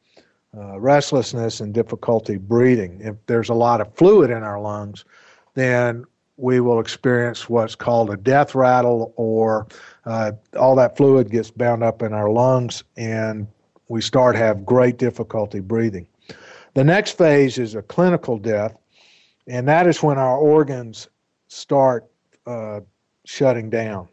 [0.56, 3.00] uh, restlessness, and difficulty breathing.
[3.02, 5.06] If there's a lot of fluid in our lungs,
[5.56, 6.06] then
[6.38, 9.68] we will experience what's called a death rattle, or
[10.06, 13.48] uh, all that fluid gets bound up in our lungs, and
[13.90, 16.08] we start have great difficulty breathing.
[16.76, 18.78] The next phase is a clinical death,
[19.48, 21.08] and that is when our organs
[21.48, 22.06] start
[22.46, 22.82] uh,
[23.26, 24.08] shutting down.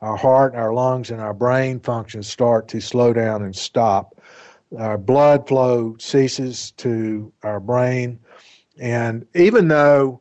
[0.00, 4.18] Our heart, our lungs, and our brain functions start to slow down and stop.
[4.78, 8.18] Our blood flow ceases to our brain,
[8.78, 10.20] and even though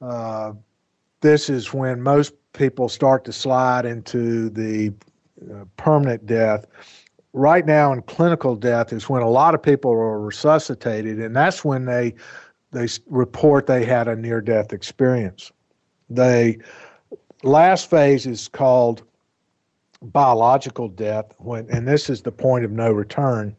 [0.00, 0.52] uh,
[1.24, 4.92] this is when most people start to slide into the
[5.50, 6.66] uh, permanent death.
[7.32, 11.64] Right now, in clinical death, is when a lot of people are resuscitated, and that's
[11.64, 12.14] when they
[12.72, 15.50] they report they had a near death experience.
[16.10, 16.58] The
[17.42, 19.02] last phase is called
[20.02, 23.56] biological death, when, and this is the point of no return.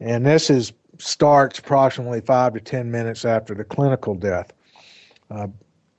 [0.00, 4.52] And this is starts approximately five to 10 minutes after the clinical death.
[5.30, 5.48] Uh,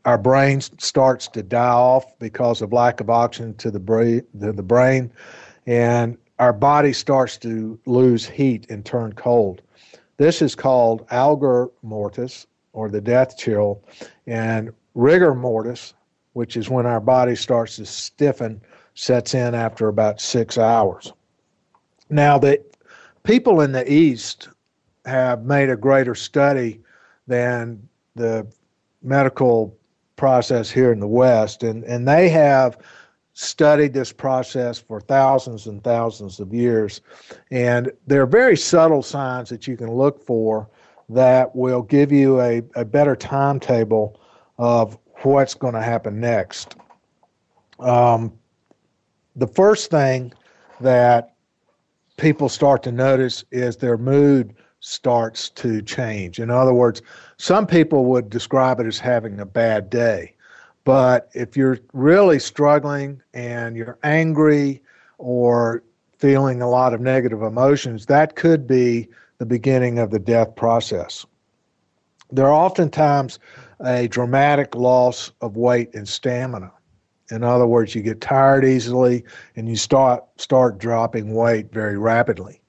[0.05, 4.51] our brain starts to die off because of lack of oxygen to the, brain, to
[4.51, 5.11] the brain,
[5.65, 9.61] and our body starts to lose heat and turn cold.
[10.17, 13.81] This is called algor mortis, or the death chill,
[14.27, 15.93] and rigor mortis,
[16.33, 18.61] which is when our body starts to stiffen,
[18.95, 21.13] sets in after about six hours.
[22.09, 22.63] Now, the
[23.23, 24.49] people in the East
[25.05, 26.81] have made a greater study
[27.27, 28.45] than the
[29.01, 29.77] medical
[30.15, 32.77] process here in the West, and, and they have
[33.33, 37.01] studied this process for thousands and thousands of years.
[37.49, 40.69] And there are very subtle signs that you can look for
[41.09, 44.19] that will give you a, a better timetable
[44.57, 46.75] of what's going to happen next.
[47.79, 48.33] Um,
[49.35, 50.31] the first thing
[50.79, 51.33] that
[52.17, 56.39] people start to notice is their mood starts to change.
[56.39, 57.01] In other words,
[57.43, 60.33] some people would describe it as having a bad day.
[60.85, 64.81] But if you're really struggling and you're angry
[65.17, 65.83] or
[66.17, 71.25] feeling a lot of negative emotions, that could be the beginning of the death process.
[72.31, 73.39] There are oftentimes
[73.81, 76.71] a dramatic loss of weight and stamina.
[77.29, 79.25] In other words, you get tired easily
[79.57, 82.61] and you start start dropping weight very rapidly.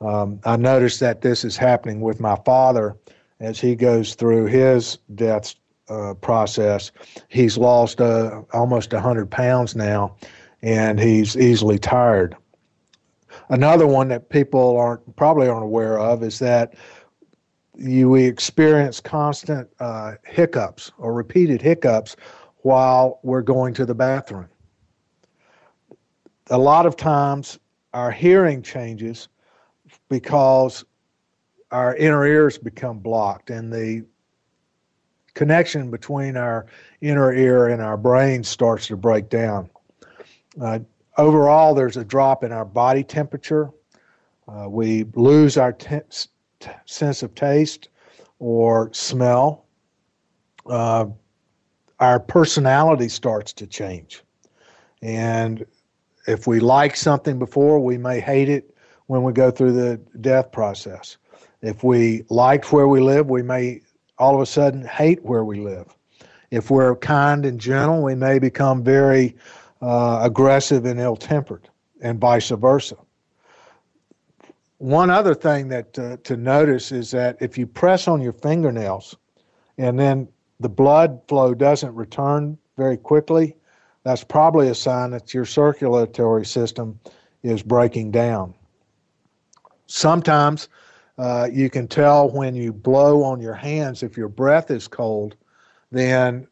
[0.00, 2.96] Um, I noticed that this is happening with my father
[3.40, 5.54] as he goes through his death
[5.88, 6.92] uh, process.
[7.28, 10.16] He's lost uh, almost 100 pounds now,
[10.62, 12.36] and he's easily tired.
[13.50, 16.74] Another one that people aren't probably aren't aware of is that
[17.76, 22.16] you we experience constant uh, hiccups or repeated hiccups
[22.58, 24.48] while we're going to the bathroom.
[26.50, 27.58] A lot of times,
[27.92, 29.28] our hearing changes
[30.08, 30.84] because
[31.74, 34.04] our inner ears become blocked and the
[35.34, 36.66] connection between our
[37.00, 39.68] inner ear and our brain starts to break down.
[40.60, 40.78] Uh,
[41.18, 43.70] overall, there's a drop in our body temperature.
[44.46, 45.98] Uh, we lose our t-
[46.86, 47.88] sense of taste
[48.38, 49.64] or smell.
[50.66, 51.06] Uh,
[51.98, 54.22] our personality starts to change.
[55.02, 55.66] And
[56.28, 60.52] if we like something before, we may hate it when we go through the death
[60.52, 61.16] process.
[61.64, 63.80] If we liked where we live, we may
[64.18, 65.96] all of a sudden hate where we live.
[66.50, 69.34] If we're kind and gentle, we may become very
[69.80, 71.70] uh, aggressive and ill tempered,
[72.02, 72.96] and vice versa.
[74.76, 79.16] One other thing that uh, to notice is that if you press on your fingernails
[79.78, 80.28] and then
[80.60, 83.56] the blood flow doesn't return very quickly,
[84.02, 87.00] that's probably a sign that your circulatory system
[87.42, 88.54] is breaking down.
[89.86, 90.68] Sometimes
[91.18, 95.36] uh, you can tell when you blow on your hands if your breath is cold,
[95.92, 96.46] then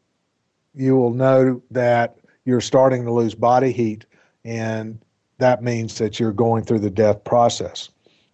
[0.73, 4.05] you will know that you're starting to lose body heat,
[4.45, 4.99] and
[5.37, 7.89] that means that you're going through the death process.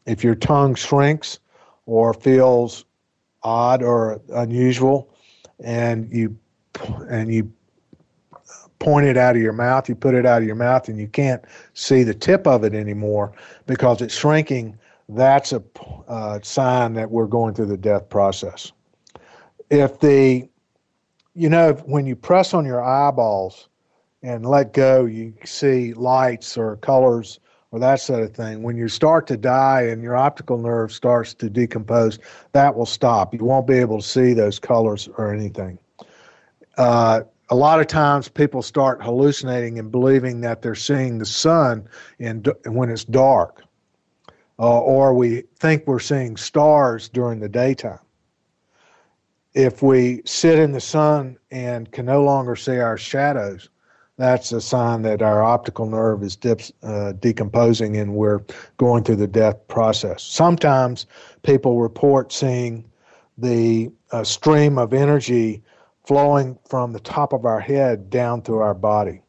[0.06, 1.40] If your tongue shrinks
[1.86, 2.86] or feels
[3.44, 5.14] odd or unusual,
[5.64, 6.38] and you
[7.10, 7.52] and you
[8.80, 11.08] point it out of your mouth, you put it out of your mouth, and you
[11.08, 13.34] can't see the tip of it anymore
[13.66, 14.78] because it's shrinking
[15.10, 15.64] that's a
[16.08, 18.72] uh, sign that we're going through the death process.
[19.70, 20.48] If the,
[21.34, 23.70] you know, when you press on your eyeballs
[24.22, 27.40] and let go, you see lights or colors
[27.72, 28.64] or that sort of thing.
[28.64, 32.20] When you start to die and your optical nerve starts to decompose,
[32.52, 33.34] that will stop.
[33.34, 35.78] You won't be able to see those colors or anything.
[36.78, 41.88] Uh, a lot of times people start hallucinating and believing that they're seeing the sun
[42.20, 43.64] in, when it's dark
[44.60, 48.00] uh, or we think we're seeing stars during the daytime.
[49.54, 53.70] If we sit in the sun and can no longer see our shadows,
[54.18, 58.42] that's a sign that our optical nerve is dips, uh, decomposing and we're
[58.76, 60.22] going through the death process.
[60.22, 61.06] Sometimes
[61.44, 62.84] people report seeing
[63.38, 65.64] the uh, stream of energy
[66.06, 69.22] flowing from the top of our head down through our body.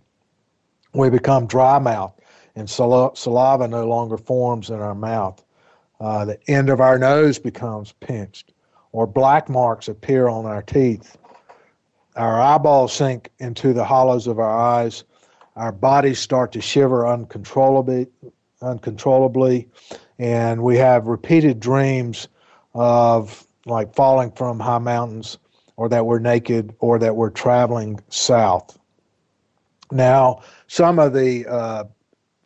[0.92, 2.19] We become dry mouth
[2.60, 5.42] and saliva no longer forms in our mouth.
[5.98, 8.52] Uh, the end of our nose becomes pinched,
[8.92, 11.16] or black marks appear on our teeth.
[12.16, 15.04] Our eyeballs sink into the hollows of our eyes.
[15.56, 18.08] Our bodies start to shiver uncontrollably,
[18.62, 19.68] uncontrollably,
[20.18, 22.28] and we have repeated dreams
[22.74, 25.38] of like falling from high mountains,
[25.76, 28.78] or that we're naked, or that we're traveling south.
[29.92, 31.84] Now, some of the uh,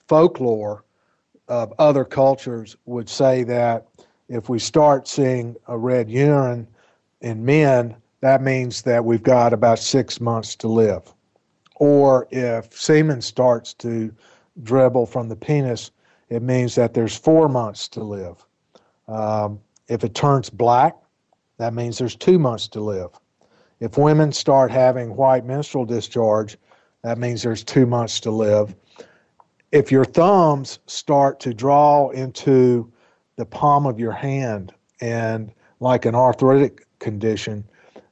[0.09, 0.85] folklore
[1.49, 3.87] of other cultures would say that
[4.29, 6.67] if we start seeing a red urine
[7.21, 11.13] in men, that means that we've got about six months to live.
[11.77, 14.15] Or if semen starts to
[14.63, 15.91] dribble from the penis,
[16.31, 18.45] it means that there's four months to live.
[19.09, 20.97] Um, if it turns black,
[21.59, 23.11] that means there's two months to live.
[23.81, 26.57] If women start having white menstrual discharge,
[27.03, 28.75] that means there's two months to live.
[29.75, 32.93] If your thumbs start to draw into
[33.35, 37.65] the palm of your hand and like an arthritic condition,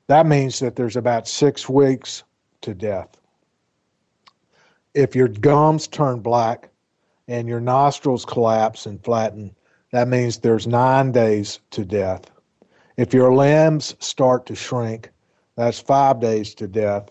[0.08, 2.24] that means that there's about six weeks
[2.62, 3.16] to death.
[4.94, 6.68] If your gums turn black
[7.28, 9.54] and your nostrils collapse and flatten,
[9.92, 12.28] that means there's nine days to death.
[12.96, 15.10] If your limbs start to shrink,
[15.54, 17.08] that's five days to death.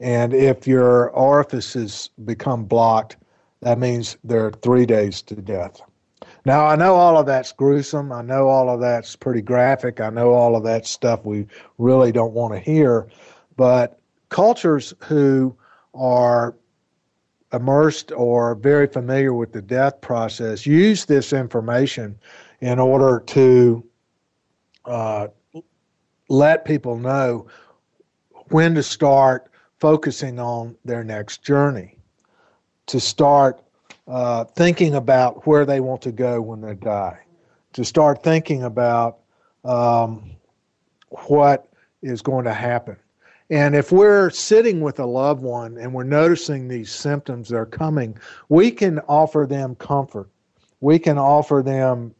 [0.00, 3.16] And if your orifices become blocked,
[3.60, 5.80] that means there are three days to death.
[6.44, 8.12] Now, I know all of that's gruesome.
[8.12, 10.00] I know all of that's pretty graphic.
[10.00, 11.46] I know all of that stuff we
[11.78, 13.08] really don't want to hear.
[13.56, 15.56] But cultures who
[15.94, 16.54] are
[17.52, 22.18] immersed or very familiar with the death process use this information
[22.60, 23.84] in order to
[24.84, 25.28] uh,
[26.28, 27.46] let people know
[28.50, 31.95] when to start focusing on their next journey,
[32.86, 33.60] to start
[34.08, 37.18] uh, thinking about where they want to go when they die,
[37.72, 39.18] to start thinking about
[39.64, 40.30] um,
[41.26, 41.68] what
[42.02, 42.96] is going to happen.
[43.50, 47.66] And if we're sitting with a loved one and we're noticing these symptoms that are
[47.66, 48.18] coming,
[48.48, 50.28] we can offer them comfort.
[50.80, 52.14] We can offer them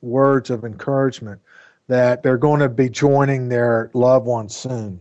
[0.00, 1.40] words of encouragement
[1.86, 5.00] that they're going to be joining their loved one soon,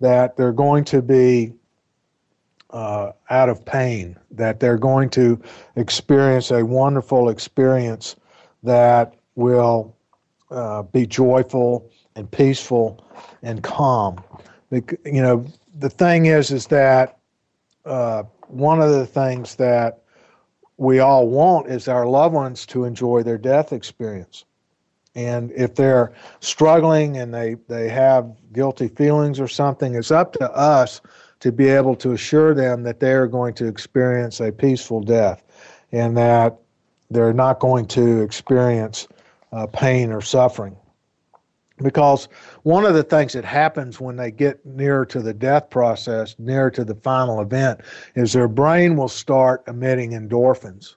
[0.00, 1.52] that they're going to be
[2.72, 5.40] uh, out of pain, that they're going to
[5.76, 8.16] experience a wonderful experience
[8.62, 9.96] that will
[10.50, 13.04] uh, be joyful and peaceful
[13.42, 14.22] and calm.
[14.70, 15.46] You know,
[15.78, 17.18] the thing is, is that
[17.84, 20.02] uh, one of the things that
[20.76, 24.44] we all want is our loved ones to enjoy their death experience.
[25.14, 30.50] And if they're struggling and they, they have guilty feelings or something, it's up to
[30.52, 31.00] us
[31.40, 35.42] to be able to assure them that they are going to experience a peaceful death
[35.92, 36.58] and that
[37.10, 39.08] they're not going to experience
[39.52, 40.76] uh, pain or suffering.
[41.78, 42.28] Because
[42.62, 46.70] one of the things that happens when they get nearer to the death process, nearer
[46.70, 47.80] to the final event,
[48.14, 50.96] is their brain will start emitting endorphins.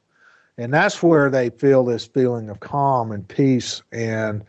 [0.57, 4.43] And that's where they feel this feeling of calm and peace and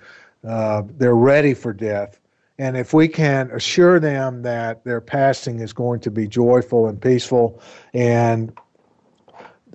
[0.46, 2.20] uh, they're ready for death.
[2.58, 7.00] And if we can assure them that their passing is going to be joyful and
[7.00, 7.60] peaceful
[7.92, 8.56] and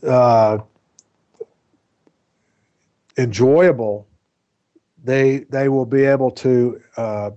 [0.08, 0.60] uh,
[3.18, 4.08] enjoyable,
[5.04, 7.32] they they will be able to uh,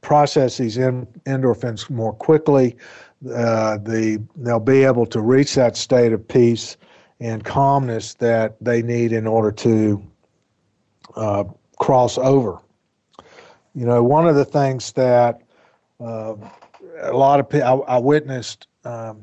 [0.00, 2.76] process these in, endorphins more quickly.
[3.24, 6.76] Uh, the they'll be able to reach that state of peace
[7.20, 10.02] and calmness that they need in order to
[11.16, 11.44] uh,
[11.78, 12.58] cross over.
[13.74, 15.42] You know, one of the things that
[16.00, 16.34] uh,
[17.02, 19.22] a lot of people I, I witnessed um,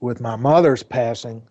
[0.00, 1.42] with my mother's passing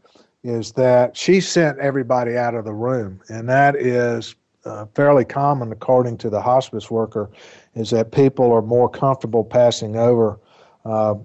[0.44, 4.36] is that she sent everybody out of the room, and that is
[4.66, 7.30] uh, fairly common according to the hospice worker.
[7.76, 10.40] Is that people are more comfortable passing over
[10.86, 11.16] uh,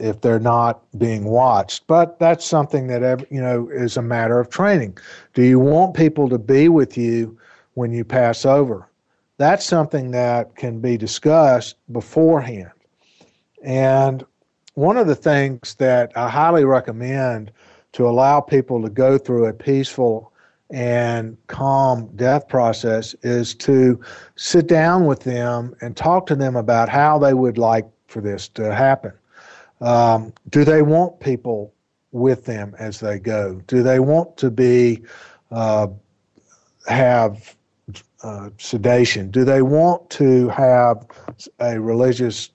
[0.00, 1.86] if they're not being watched.
[1.86, 4.98] But that's something that every, you know is a matter of training.
[5.34, 7.38] Do you want people to be with you
[7.74, 8.88] when you pass over?
[9.36, 12.70] That's something that can be discussed beforehand.
[13.62, 14.24] And
[14.74, 17.50] one of the things that I highly recommend
[17.92, 20.32] to allow people to go through a peaceful
[20.70, 24.00] and calm death process is to
[24.36, 28.48] sit down with them and talk to them about how they would like for this
[28.48, 29.12] to happen.
[29.80, 31.72] Um, do they want people
[32.12, 33.60] with them as they go?
[33.66, 35.02] Do they want to be
[35.50, 35.88] uh,
[36.86, 37.54] have
[38.22, 39.30] uh, sedation?
[39.30, 41.06] Do they want to have
[41.60, 42.50] a religious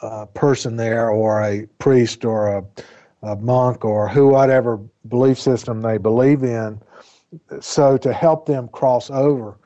[0.00, 2.64] uh, person there, or a priest, or a,
[3.22, 4.78] a monk, or who whatever
[5.08, 6.80] belief system they believe in?
[7.60, 9.56] So to help them cross over,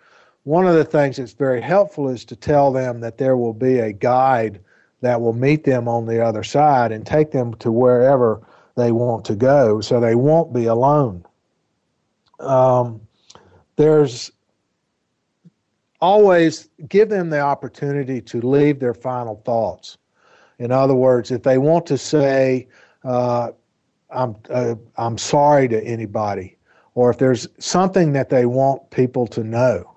[0.45, 3.81] one of the things that's very helpful is to tell them that there will be
[3.81, 4.61] a guide
[5.01, 8.41] that will meet them on the other side and take them to wherever
[8.77, 11.25] they want to go, so they won't be alone.
[12.41, 13.01] Um,
[13.77, 14.31] there's
[16.01, 19.99] always give them the opportunity to leave their final thoughts.
[20.59, 22.69] In other words, if they want to say,
[23.05, 23.51] uh,
[24.11, 26.57] I'm, uh, I'm sorry to anybody,
[26.95, 29.95] or if there's something that they want people to know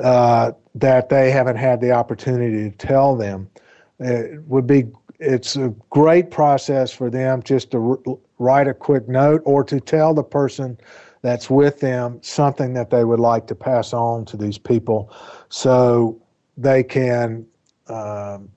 [0.00, 3.50] uh, that they haven't had the opportunity to tell them,
[3.98, 4.86] it would be
[5.18, 9.78] it's a great process for them just to r- write a quick note or to
[9.78, 10.78] tell the person
[11.22, 15.12] that's with them something that they would like to pass on to these people
[15.48, 16.20] so
[16.56, 17.46] they can
[17.88, 18.50] um,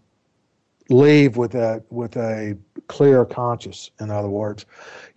[0.90, 2.58] leave with a with a
[2.88, 4.66] clear conscience in other words.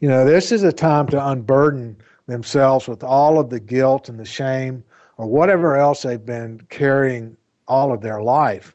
[0.01, 4.19] You know this is a time to unburden themselves with all of the guilt and
[4.19, 4.83] the shame
[5.17, 7.37] or whatever else they've been carrying
[7.69, 8.75] all of their life.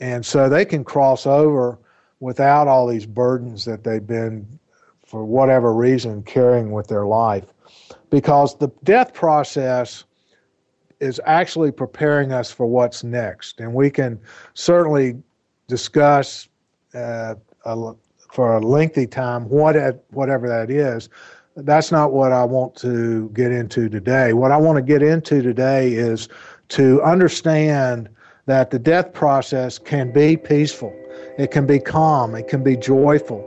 [0.00, 1.78] And so they can cross over
[2.20, 4.46] without all these burdens that they've been
[5.06, 7.52] for whatever reason carrying with their life
[8.10, 10.04] because the death process
[11.00, 13.60] is actually preparing us for what's next.
[13.60, 14.18] And we can
[14.54, 15.22] certainly
[15.68, 16.48] discuss
[16.94, 17.92] uh, a,
[18.32, 21.08] for a lengthy time what at, whatever that is.
[21.56, 24.32] That's not what I want to get into today.
[24.32, 26.28] What I want to get into today is
[26.70, 28.08] to understand
[28.46, 30.94] that the death process can be peaceful.
[31.36, 32.34] It can be calm.
[32.34, 33.44] It can be joyful.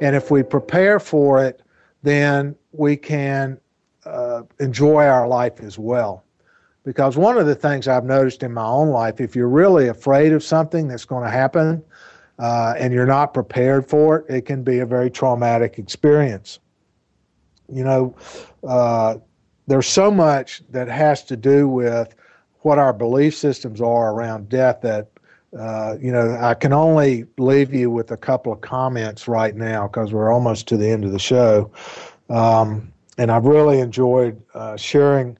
[0.00, 1.62] And if we prepare for it
[2.02, 3.58] then we can
[4.42, 6.24] uh, enjoy our life as well.
[6.84, 10.32] Because one of the things I've noticed in my own life, if you're really afraid
[10.32, 11.82] of something that's going to happen
[12.38, 16.58] uh, and you're not prepared for it, it can be a very traumatic experience.
[17.72, 18.16] You know,
[18.66, 19.18] uh,
[19.68, 22.14] there's so much that has to do with
[22.60, 25.08] what our belief systems are around death that
[25.58, 29.86] uh, you know, I can only leave you with a couple of comments right now
[29.86, 31.70] because we're almost to the end of the show.
[32.30, 35.36] Um, and I've really enjoyed uh, sharing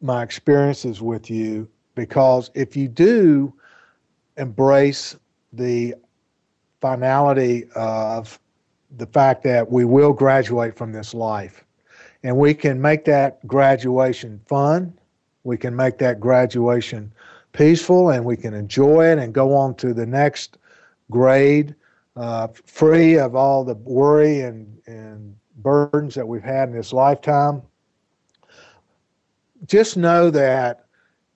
[0.00, 3.52] my experiences with you because if you do
[4.36, 5.16] embrace
[5.52, 5.94] the
[6.80, 8.38] finality of
[8.96, 11.64] the fact that we will graduate from this life
[12.22, 14.92] and we can make that graduation fun,
[15.44, 17.12] we can make that graduation
[17.52, 20.58] peaceful, and we can enjoy it and go on to the next
[21.10, 21.74] grade
[22.16, 27.62] uh, free of all the worry and, and burdens that we've had in this lifetime.
[29.66, 30.86] Just know that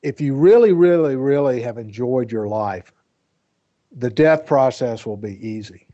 [0.02, 2.92] if you really, really, really have enjoyed your life,
[3.92, 5.86] the death process will be easy.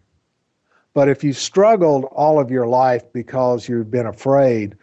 [0.95, 4.77] But if you've struggled all of your life because you've been afraid,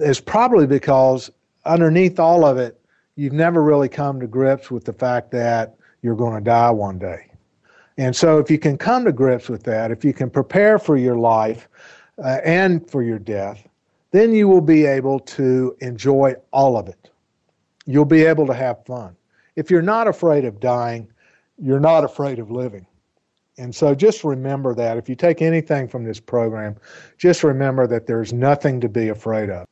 [0.00, 1.30] it's probably because
[1.64, 2.80] underneath all of it,
[3.14, 6.98] you've never really come to grips with the fact that you're going to die one
[6.98, 7.30] day.
[7.98, 10.98] And so, if you can come to grips with that, if you can prepare for
[10.98, 11.68] your life
[12.22, 13.66] uh, and for your death,
[14.10, 17.10] then you will be able to enjoy all of it.
[17.86, 19.16] You'll be able to have fun.
[19.56, 21.08] If you're not afraid of dying,
[21.58, 22.86] you're not afraid of living.
[23.58, 24.98] And so just remember that.
[24.98, 26.76] If you take anything from this program,
[27.16, 29.66] just remember that there's nothing to be afraid of.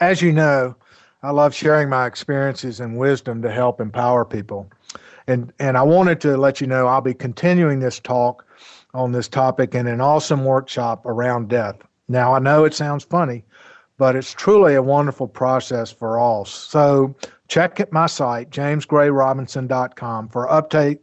[0.00, 0.74] As you know,
[1.22, 4.70] I love sharing my experiences and wisdom to help empower people.
[5.26, 8.44] And, and I wanted to let you know I'll be continuing this talk
[8.94, 11.76] on this topic in an awesome workshop around death.
[12.08, 13.44] Now, I know it sounds funny,
[13.96, 16.44] but it's truly a wonderful process for all.
[16.44, 17.14] So
[17.48, 20.98] check at my site, jamesgrayrobinson.com, for update,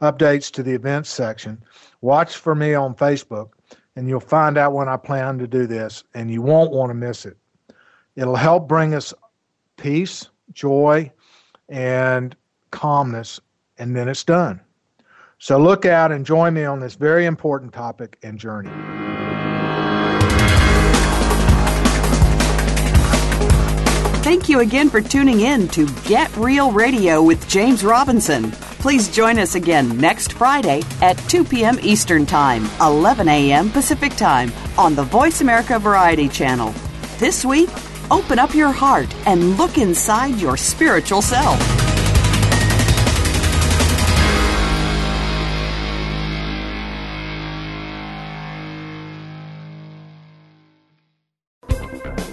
[0.00, 1.62] updates to the events section.
[2.00, 3.50] Watch for me on Facebook,
[3.96, 6.94] and you'll find out when I plan to do this, and you won't want to
[6.94, 7.36] miss it.
[8.16, 9.14] It'll help bring us
[9.76, 11.10] peace, joy,
[11.68, 12.36] and
[12.70, 13.40] calmness,
[13.78, 14.60] and then it's done.
[15.42, 18.70] So look out and join me on this very important topic and journey.
[24.22, 28.52] Thank you again for tuning in to Get Real Radio with James Robinson.
[28.52, 31.76] Please join us again next Friday at 2 p.m.
[31.82, 33.68] Eastern Time, 11 a.m.
[33.68, 36.72] Pacific Time on the Voice America Variety Channel.
[37.18, 37.68] This week,
[38.12, 41.91] open up your heart and look inside your spiritual self.